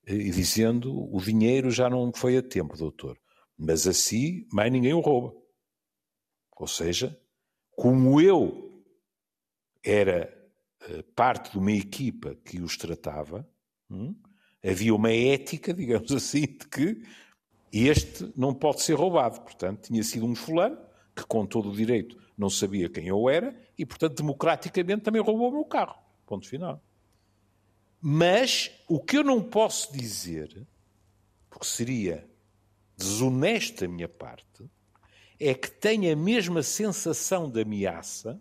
é? 0.07 0.13
e 0.13 0.31
dizendo 0.31 0.93
o 0.93 1.21
dinheiro 1.21 1.69
já 1.69 1.89
não 1.89 2.11
foi 2.13 2.37
a 2.37 2.41
tempo, 2.41 2.75
doutor, 2.75 3.19
mas 3.57 3.87
assim 3.87 4.47
mais 4.51 4.71
ninguém 4.71 4.93
o 4.93 4.99
rouba. 4.99 5.33
Ou 6.57 6.67
seja, 6.67 7.17
como 7.71 8.19
eu 8.19 8.83
era 9.83 10.33
uh, 10.89 11.03
parte 11.13 11.51
de 11.51 11.57
uma 11.57 11.71
equipa 11.71 12.35
que 12.35 12.59
os 12.59 12.75
tratava, 12.77 13.47
hum, 13.89 14.15
havia 14.63 14.93
uma 14.93 15.11
ética, 15.11 15.73
digamos 15.73 16.11
assim, 16.13 16.41
de 16.41 16.67
que 16.67 17.03
este 17.71 18.31
não 18.35 18.53
pode 18.53 18.81
ser 18.81 18.93
roubado. 18.93 19.41
Portanto, 19.41 19.87
tinha 19.87 20.03
sido 20.03 20.25
um 20.25 20.35
fulano 20.35 20.77
que, 21.15 21.25
com 21.25 21.45
todo 21.45 21.69
o 21.69 21.75
direito, 21.75 22.17
não 22.37 22.49
sabia 22.49 22.89
quem 22.89 23.07
eu 23.07 23.27
era 23.29 23.55
e, 23.77 23.85
portanto, 23.85 24.17
democraticamente 24.17 25.03
também 25.03 25.21
roubou 25.21 25.49
o 25.49 25.53
meu 25.53 25.65
carro. 25.65 25.97
Ponto 26.25 26.47
final. 26.47 26.81
Mas 27.99 28.71
o 28.87 28.99
que 28.99 29.17
eu 29.17 29.23
não 29.23 29.41
posso 29.41 29.91
dizer, 29.91 30.65
porque 31.49 31.65
seria 31.65 32.29
desonesto 32.95 33.81
da 33.81 33.87
minha 33.87 34.07
parte, 34.07 34.69
é 35.39 35.53
que 35.53 35.69
tenho 35.69 36.11
a 36.11 36.15
mesma 36.15 36.63
sensação 36.63 37.49
de 37.49 37.61
ameaça 37.61 38.39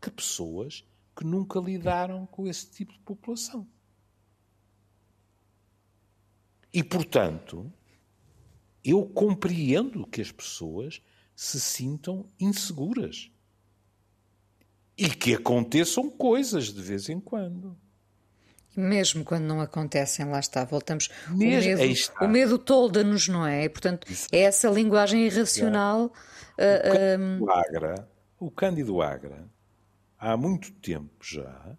que 0.00 0.10
pessoas 0.10 0.84
que 1.16 1.24
nunca 1.24 1.60
lidaram 1.60 2.26
com 2.26 2.46
esse 2.46 2.70
tipo 2.70 2.92
de 2.92 2.98
população. 3.00 3.66
E, 6.72 6.82
portanto, 6.82 7.72
eu 8.84 9.04
compreendo 9.06 10.06
que 10.06 10.20
as 10.20 10.30
pessoas 10.30 11.02
se 11.34 11.60
sintam 11.60 12.28
inseguras. 12.38 13.30
E 14.96 15.08
que 15.08 15.34
aconteçam 15.34 16.10
coisas 16.10 16.72
de 16.72 16.80
vez 16.80 17.08
em 17.08 17.18
quando. 17.18 17.76
Mesmo 18.76 19.24
quando 19.24 19.44
não 19.44 19.60
acontecem, 19.60 20.26
lá 20.26 20.38
está, 20.38 20.64
voltamos. 20.64 21.08
Mesmo, 21.28 21.72
o 21.72 21.78
medo, 21.78 22.12
o 22.20 22.28
medo 22.28 22.58
tolda-nos, 22.58 23.26
não 23.26 23.46
é? 23.46 23.64
E, 23.64 23.68
portanto, 23.68 24.06
é 24.30 24.40
essa 24.40 24.68
linguagem 24.68 25.26
irracional. 25.26 26.12
O, 27.40 27.44
uh, 27.44 27.50
Agra, 27.50 28.08
o 28.38 28.50
Cândido 28.50 29.02
Agra, 29.02 29.48
há 30.18 30.36
muito 30.36 30.70
tempo 30.72 31.24
já, 31.24 31.76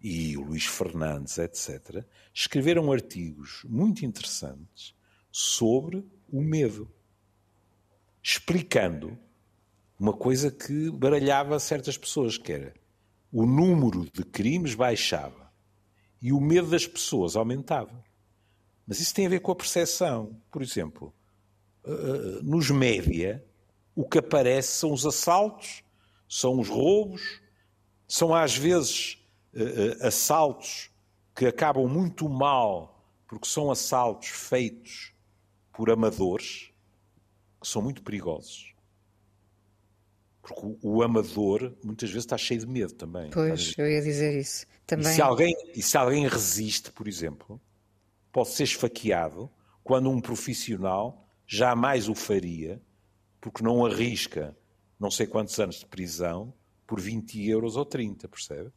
e 0.00 0.36
o 0.36 0.42
Luís 0.42 0.64
Fernandes, 0.64 1.38
etc., 1.38 2.04
escreveram 2.32 2.92
artigos 2.92 3.64
muito 3.68 4.04
interessantes 4.04 4.94
sobre 5.30 6.06
o 6.30 6.40
medo 6.40 6.90
explicando 8.22 9.18
uma 9.98 10.12
coisa 10.12 10.50
que 10.50 10.90
baralhava 10.90 11.58
certas 11.58 11.96
pessoas, 11.96 12.36
que 12.36 12.52
era 12.52 12.74
o 13.32 13.46
número 13.46 14.06
de 14.12 14.22
crimes 14.22 14.74
baixava 14.74 15.50
e 16.20 16.30
o 16.32 16.40
medo 16.40 16.68
das 16.68 16.86
pessoas 16.86 17.36
aumentava. 17.36 18.04
Mas 18.86 19.00
isso 19.00 19.14
tem 19.14 19.26
a 19.26 19.30
ver 19.30 19.40
com 19.40 19.52
a 19.52 19.56
percepção. 19.56 20.40
Por 20.50 20.62
exemplo, 20.62 21.14
eh, 21.84 21.90
eh, 21.90 22.40
nos 22.42 22.70
média, 22.70 23.44
o 23.94 24.06
que 24.06 24.18
aparece 24.18 24.78
são 24.78 24.92
os 24.92 25.06
assaltos, 25.06 25.82
são 26.28 26.60
os 26.60 26.68
roubos, 26.68 27.40
são 28.06 28.34
às 28.34 28.56
vezes 28.56 29.17
assaltos 30.00 30.90
que 31.34 31.46
acabam 31.46 31.86
muito 31.88 32.28
mal 32.28 32.98
porque 33.26 33.46
são 33.46 33.70
assaltos 33.70 34.28
feitos 34.28 35.12
por 35.72 35.90
amadores 35.90 36.70
que 37.60 37.68
são 37.68 37.82
muito 37.82 38.02
perigosos. 38.02 38.74
Porque 40.40 40.64
o, 40.64 40.78
o, 40.82 41.02
amador 41.02 41.74
muitas 41.84 42.08
vezes 42.08 42.24
está 42.24 42.38
cheio 42.38 42.60
de 42.60 42.66
medo 42.66 42.94
também. 42.94 43.30
Pois, 43.30 43.74
eu 43.76 43.88
ia 43.88 44.00
dizer 44.00 44.38
isso. 44.40 44.66
Também... 44.86 45.12
E, 45.12 45.14
se 45.14 45.20
alguém, 45.20 45.54
e 45.74 45.82
se 45.82 45.96
alguém 45.98 46.26
resiste, 46.26 46.90
por 46.90 47.06
exemplo, 47.06 47.60
pode 48.32 48.48
ser 48.48 48.64
esfaqueado 48.64 49.50
quando 49.84 50.08
um 50.08 50.20
profissional 50.20 51.28
jamais 51.46 52.08
o 52.08 52.14
faria, 52.14 52.80
porque 53.40 53.62
não 53.62 53.84
arrisca 53.84 54.56
não 54.98 55.10
sei 55.10 55.26
quantos 55.26 55.58
anos 55.58 55.76
de 55.76 55.86
prisão 55.86 56.52
por 56.86 57.00
20 57.00 57.46
euros 57.48 57.76
ou 57.76 57.84
30, 57.84 58.26
percebe? 58.28 58.72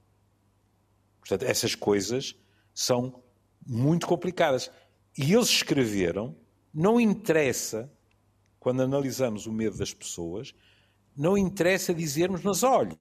Portanto, 1.21 1.43
essas 1.43 1.75
coisas 1.75 2.35
são 2.73 3.23
muito 3.65 4.05
complicadas. 4.05 4.69
E 5.17 5.33
eles 5.33 5.49
escreveram, 5.49 6.35
não 6.73 6.99
interessa 6.99 7.89
quando 8.59 8.81
analisamos 8.81 9.45
o 9.45 9.51
medo 9.51 9.77
das 9.77 9.93
pessoas, 9.93 10.53
não 11.15 11.37
interessa 11.37 11.93
dizermos, 11.93 12.41
mas 12.41 12.63
olhe, 12.63 12.97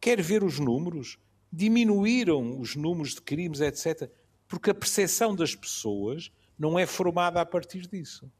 quer 0.00 0.20
ver 0.20 0.42
os 0.42 0.58
números? 0.58 1.18
Diminuíram 1.52 2.58
os 2.58 2.76
números 2.76 3.14
de 3.14 3.22
crimes, 3.22 3.60
etc. 3.60 4.10
Porque 4.48 4.70
a 4.70 4.74
percepção 4.74 5.34
das 5.34 5.54
pessoas 5.54 6.32
não 6.58 6.78
é 6.78 6.86
formada 6.86 7.40
a 7.40 7.46
partir 7.46 7.86
disso. 7.86 8.30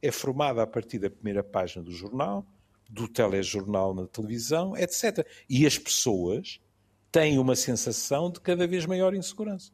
É 0.00 0.10
formada 0.10 0.62
a 0.62 0.66
partir 0.66 0.98
da 0.98 1.10
primeira 1.10 1.44
página 1.44 1.84
do 1.84 1.92
jornal, 1.92 2.46
do 2.88 3.08
telejornal 3.08 3.94
na 3.94 4.06
televisão, 4.06 4.76
etc. 4.76 5.26
E 5.48 5.66
as 5.66 5.78
pessoas 5.78 6.60
têm 7.12 7.38
uma 7.38 7.54
sensação 7.54 8.30
de 8.30 8.40
cada 8.40 8.66
vez 8.66 8.86
maior 8.86 9.14
insegurança. 9.14 9.70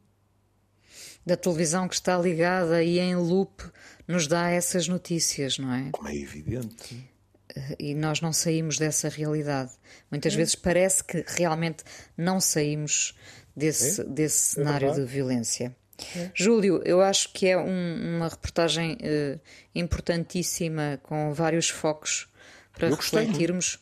Da 1.25 1.37
televisão 1.37 1.87
que 1.87 1.95
está 1.95 2.17
ligada 2.17 2.83
e 2.83 2.99
em 2.99 3.15
loop 3.15 3.63
nos 4.07 4.27
dá 4.27 4.49
essas 4.49 4.87
notícias, 4.87 5.57
não 5.57 5.73
é? 5.73 5.89
Como 5.91 6.07
é 6.07 6.15
evidente. 6.15 7.09
Eh, 7.55 7.75
e 7.79 7.95
nós 7.95 8.19
não 8.21 8.33
saímos 8.33 8.77
dessa 8.77 9.07
realidade. 9.09 9.71
Muitas 10.11 10.33
é. 10.33 10.37
vezes 10.37 10.55
parece 10.55 11.03
que 11.03 11.23
realmente 11.27 11.83
não 12.17 12.39
saímos 12.39 13.15
desse, 13.55 14.01
é. 14.01 14.03
desse 14.03 14.59
é 14.59 14.63
cenário 14.63 14.93
de 14.93 15.05
violência. 15.05 15.75
É. 16.15 16.31
Júlio, 16.33 16.81
eu 16.85 17.01
acho 17.01 17.31
que 17.33 17.47
é 17.47 17.57
um, 17.57 18.17
uma 18.17 18.29
reportagem 18.29 18.93
uh, 18.93 19.39
importantíssima 19.75 20.99
com 21.03 21.33
vários 21.33 21.69
focos 21.69 22.27
para 22.73 22.87
eu 22.87 22.95
refletirmos. 22.95 23.79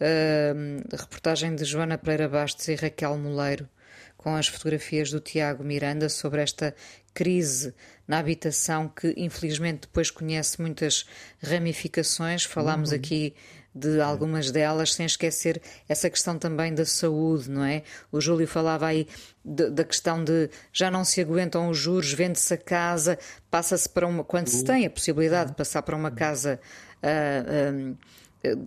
Uh, 0.00 0.82
reportagem 0.90 1.54
de 1.54 1.64
Joana 1.64 1.96
Pereira 1.96 2.28
Bastos 2.28 2.66
e 2.68 2.74
Raquel 2.74 3.16
Moleiro 3.16 3.68
com 4.16 4.34
as 4.34 4.48
fotografias 4.48 5.10
do 5.10 5.20
Tiago 5.20 5.62
Miranda 5.62 6.08
sobre 6.08 6.40
esta 6.40 6.74
crise 7.12 7.74
na 8.08 8.18
habitação 8.18 8.88
que 8.88 9.12
infelizmente 9.18 9.82
depois 9.82 10.10
conhece 10.10 10.60
muitas 10.60 11.04
ramificações. 11.42 12.42
Falámos 12.44 12.90
uhum. 12.90 12.96
aqui 12.96 13.34
de 13.74 14.00
algumas 14.00 14.50
delas, 14.50 14.94
sem 14.94 15.04
esquecer 15.04 15.60
essa 15.88 16.08
questão 16.08 16.38
também 16.38 16.72
da 16.74 16.86
saúde, 16.86 17.50
não 17.50 17.64
é? 17.64 17.82
O 18.10 18.20
Júlio 18.20 18.46
falava 18.46 18.86
aí 18.86 19.06
de, 19.44 19.68
da 19.68 19.84
questão 19.84 20.24
de 20.24 20.48
já 20.72 20.90
não 20.90 21.04
se 21.04 21.20
aguentam 21.20 21.68
os 21.68 21.76
juros, 21.76 22.12
vende-se 22.12 22.54
a 22.54 22.56
casa, 22.56 23.18
passa-se 23.50 23.88
para 23.88 24.06
uma. 24.06 24.24
Quando 24.24 24.48
se 24.48 24.58
uhum. 24.58 24.64
tem 24.64 24.86
a 24.86 24.90
possibilidade 24.90 25.50
de 25.50 25.56
passar 25.56 25.82
para 25.82 25.96
uma 25.96 26.10
casa. 26.10 26.58
Uh, 27.02 27.96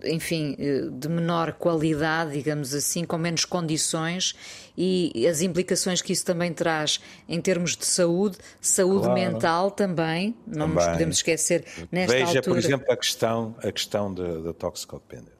enfim, 0.04 0.56
de 0.92 1.08
menor 1.08 1.52
qualidade, 1.52 2.32
digamos 2.32 2.74
assim, 2.74 3.04
com 3.04 3.16
menos 3.16 3.44
condições 3.44 4.34
e 4.76 5.26
as 5.26 5.40
implicações 5.40 6.00
que 6.00 6.12
isso 6.12 6.24
também 6.24 6.52
traz 6.52 7.00
em 7.28 7.40
termos 7.40 7.76
de 7.76 7.84
saúde, 7.84 8.38
saúde 8.60 9.06
claro. 9.06 9.14
mental 9.14 9.70
também, 9.70 10.34
não 10.46 10.68
também. 10.68 10.74
nos 10.74 10.86
podemos 10.86 11.16
esquecer 11.16 11.64
nesta 11.90 12.12
Veja, 12.12 12.26
altura. 12.26 12.42
por 12.42 12.58
exemplo, 12.58 12.92
a 12.92 12.96
questão, 12.96 13.56
a 13.58 13.72
questão 13.72 14.12
da, 14.14 14.38
da 14.40 14.52
toxicodependência. 14.52 15.34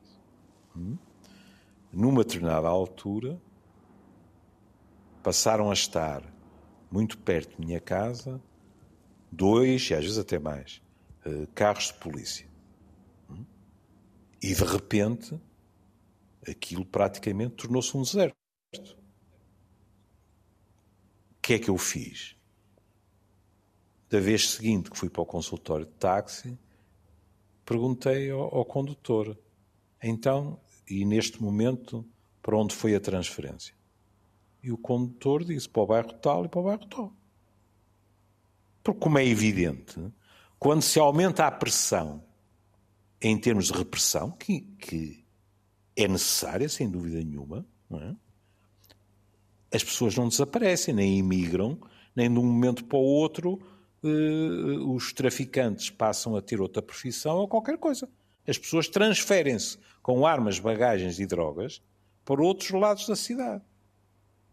Hum? 0.77 0.97
Numa 1.93 2.23
determinada 2.23 2.69
altura, 2.69 3.41
passaram 5.23 5.71
a 5.71 5.73
estar 5.73 6.23
muito 6.91 7.19
perto 7.19 7.61
de 7.61 7.67
minha 7.67 7.81
casa 7.81 8.41
dois, 9.31 9.91
e 9.91 9.95
às 9.95 10.03
vezes 10.03 10.19
até 10.19 10.39
mais, 10.39 10.83
eh, 11.25 11.47
carros 11.55 11.89
de 11.89 11.95
polícia. 11.95 12.48
E 14.41 14.55
de 14.55 14.65
repente, 14.65 15.39
aquilo 16.49 16.85
praticamente 16.85 17.57
tornou-se 17.57 17.97
um 17.97 18.03
deserto. 18.03 18.37
O 18.75 18.79
que 21.43 21.55
é 21.55 21.59
que 21.59 21.71
eu 21.71 21.79
fiz? 21.79 22.37
Da 24.09 24.21
vez 24.21 24.51
seguinte 24.51 24.91
que 24.91 24.99
fui 24.99 25.11
para 25.11 25.23
o 25.23 25.27
consultório 25.27 25.87
de 25.87 25.93
táxi, 25.93 26.59
perguntei 27.65 28.31
ao, 28.31 28.55
ao 28.55 28.65
condutor, 28.65 29.37
então, 30.03 30.61
e 30.89 31.05
neste 31.05 31.43
momento, 31.43 32.07
para 32.41 32.57
onde 32.57 32.75
foi 32.75 32.95
a 32.95 33.01
transferência? 33.01 33.75
E 34.63 34.71
o 34.71 34.79
condutor 34.79 35.45
disse 35.45 35.69
para 35.69 35.83
o 35.83 35.87
bairro 35.87 36.13
tal 36.15 36.45
e 36.45 36.49
para 36.49 36.61
o 36.61 36.65
bairro 36.65 36.87
tal. 36.87 37.13
Porque, 38.83 39.01
como 39.01 39.19
é 39.19 39.27
evidente, 39.27 40.01
quando 40.59 40.83
se 40.83 40.99
aumenta 40.99 41.47
a 41.47 41.51
pressão 41.51 42.25
em 43.21 43.39
termos 43.39 43.67
de 43.67 43.73
repressão, 43.73 44.31
que, 44.31 44.61
que 44.61 45.25
é 45.97 46.07
necessária, 46.07 46.69
sem 46.69 46.89
dúvida 46.89 47.19
nenhuma, 47.19 47.67
é? 47.93 48.15
as 49.75 49.83
pessoas 49.83 50.15
não 50.17 50.29
desaparecem, 50.29 50.95
nem 50.95 51.19
imigram, 51.19 51.79
nem 52.15 52.33
de 52.33 52.39
um 52.39 52.45
momento 52.45 52.85
para 52.85 52.99
o 52.99 53.03
outro 53.03 53.61
uh, 54.03 54.95
os 54.95 55.13
traficantes 55.13 55.91
passam 55.91 56.37
a 56.37 56.43
ter 56.43 56.61
outra 56.61 56.81
profissão 56.81 57.39
ou 57.39 57.49
qualquer 57.49 57.79
coisa. 57.79 58.09
As 58.47 58.57
pessoas 58.57 58.89
transferem-se 58.89 59.79
com 60.03 60.27
armas, 60.27 60.59
bagagens 60.59 61.19
e 61.19 61.27
drogas 61.27 61.83
para 62.25 62.43
outros 62.43 62.71
lados 62.71 63.07
da 63.07 63.17
cidade. 63.17 63.63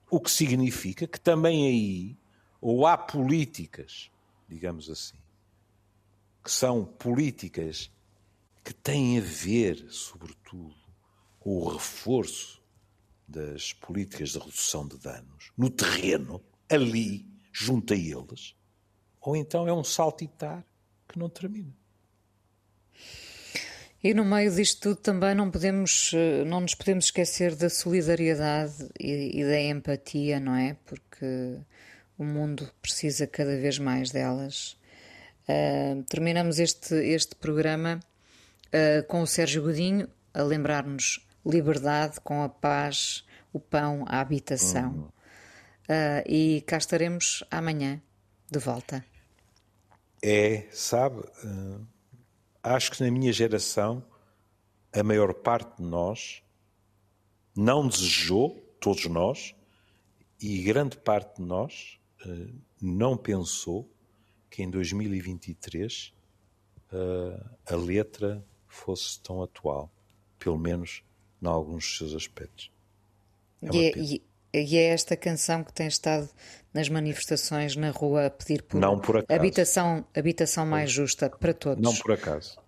O 0.09 0.19
que 0.19 0.29
significa 0.29 1.07
que 1.07 1.19
também 1.19 1.65
aí 1.67 2.17
ou 2.59 2.85
há 2.85 2.97
políticas 2.97 4.09
digamos 4.47 4.89
assim, 4.89 5.17
que 6.43 6.51
são 6.51 6.85
políticas 6.85 7.91
que 8.65 8.73
têm 8.73 9.19
a 9.19 9.21
ver, 9.21 9.85
sobretudo, 9.91 10.75
com 11.39 11.59
o 11.59 11.67
reforço 11.69 12.59
das 13.27 13.71
políticas 13.73 14.31
de 14.31 14.39
redução 14.39 14.87
de 14.87 14.97
danos 14.97 15.51
no 15.55 15.69
terreno, 15.69 16.43
ali, 16.67 17.27
junto 17.53 17.93
a 17.93 17.95
eles, 17.95 18.55
ou 19.21 19.35
então 19.35 19.67
é 19.67 19.73
um 19.73 19.83
saltitar 19.83 20.65
que 21.07 21.19
não 21.19 21.29
termina. 21.29 21.71
E 24.03 24.13
no 24.15 24.25
meio 24.25 24.53
disto 24.53 24.81
tudo 24.81 24.95
também 24.95 25.35
não 25.35 25.51
podemos, 25.51 26.11
eh, 26.13 26.43
não 26.45 26.61
nos 26.61 26.73
podemos 26.73 27.05
esquecer 27.05 27.55
da 27.55 27.69
solidariedade 27.69 28.89
e, 28.99 29.41
e 29.41 29.43
da 29.43 29.61
empatia, 29.61 30.39
não 30.39 30.55
é? 30.55 30.75
Porque 30.85 31.59
o 32.17 32.23
mundo 32.23 32.71
precisa 32.81 33.27
cada 33.27 33.57
vez 33.57 33.77
mais 33.77 34.09
delas. 34.09 34.77
Uh, 35.47 36.01
terminamos 36.03 36.57
este, 36.57 36.95
este 36.95 37.35
programa 37.35 37.99
uh, 38.75 39.07
com 39.07 39.21
o 39.21 39.27
Sérgio 39.27 39.63
Godinho 39.63 40.09
a 40.33 40.43
lembrar-nos 40.43 41.25
liberdade 41.45 42.19
com 42.21 42.43
a 42.43 42.49
paz, 42.49 43.25
o 43.53 43.59
pão, 43.59 44.03
a 44.07 44.19
habitação. 44.19 45.11
Uh, 45.87 46.27
e 46.27 46.61
cá 46.67 46.77
estaremos 46.77 47.43
amanhã 47.49 48.01
de 48.51 48.59
volta. 48.59 49.05
É, 50.21 50.67
sabe, 50.71 51.21
acho 52.63 52.91
que 52.91 53.03
na 53.03 53.11
minha 53.11 53.31
geração 53.31 54.03
a 54.91 55.03
maior 55.03 55.33
parte 55.33 55.77
de 55.77 55.83
nós 55.83 56.41
não 57.55 57.87
desejou, 57.87 58.59
todos 58.79 59.05
nós, 59.05 59.55
e 60.41 60.61
grande 60.63 60.97
parte 60.97 61.37
de 61.37 61.43
nós 61.43 61.99
eh, 62.25 62.47
não 62.81 63.17
pensou 63.17 63.89
que 64.49 64.63
em 64.63 64.69
2023 64.69 66.13
uh, 66.91 67.49
a 67.65 67.75
letra 67.75 68.45
fosse 68.75 69.19
tão 69.21 69.41
atual, 69.41 69.91
pelo 70.37 70.57
menos 70.57 71.03
em 71.41 71.47
alguns 71.47 71.85
dos 71.85 71.97
seus 71.97 72.13
aspectos. 72.13 72.71
É 73.61 73.67
e, 73.75 73.85
é, 73.85 73.91
e, 73.97 74.23
e, 74.53 74.77
é, 74.77 74.83
esta 74.87 75.15
canção 75.15 75.63
que 75.63 75.73
tem 75.73 75.87
estado 75.87 76.29
nas 76.73 76.89
manifestações 76.89 77.75
na 77.75 77.89
rua 77.89 78.27
a 78.27 78.29
pedir 78.29 78.63
por, 78.63 78.79
por 79.01 79.25
habitação, 79.29 80.05
habitação 80.15 80.65
mais 80.65 80.91
justa 80.91 81.29
para 81.29 81.53
todos. 81.53 81.83
Não 81.83 81.95
por 81.95 82.11
acaso. 82.11 82.59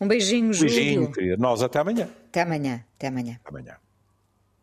Um 0.00 0.06
beijinho, 0.06 0.52
Júlio. 0.52 0.74
Beijinho, 0.74 1.12
querida. 1.12 1.36
Nós 1.36 1.62
até 1.62 1.78
amanhã. 1.78 2.08
Até 2.28 2.42
amanhã. 2.42 2.84
Até 2.96 3.08
amanhã. 3.08 3.40
Amanhã. 3.44 3.76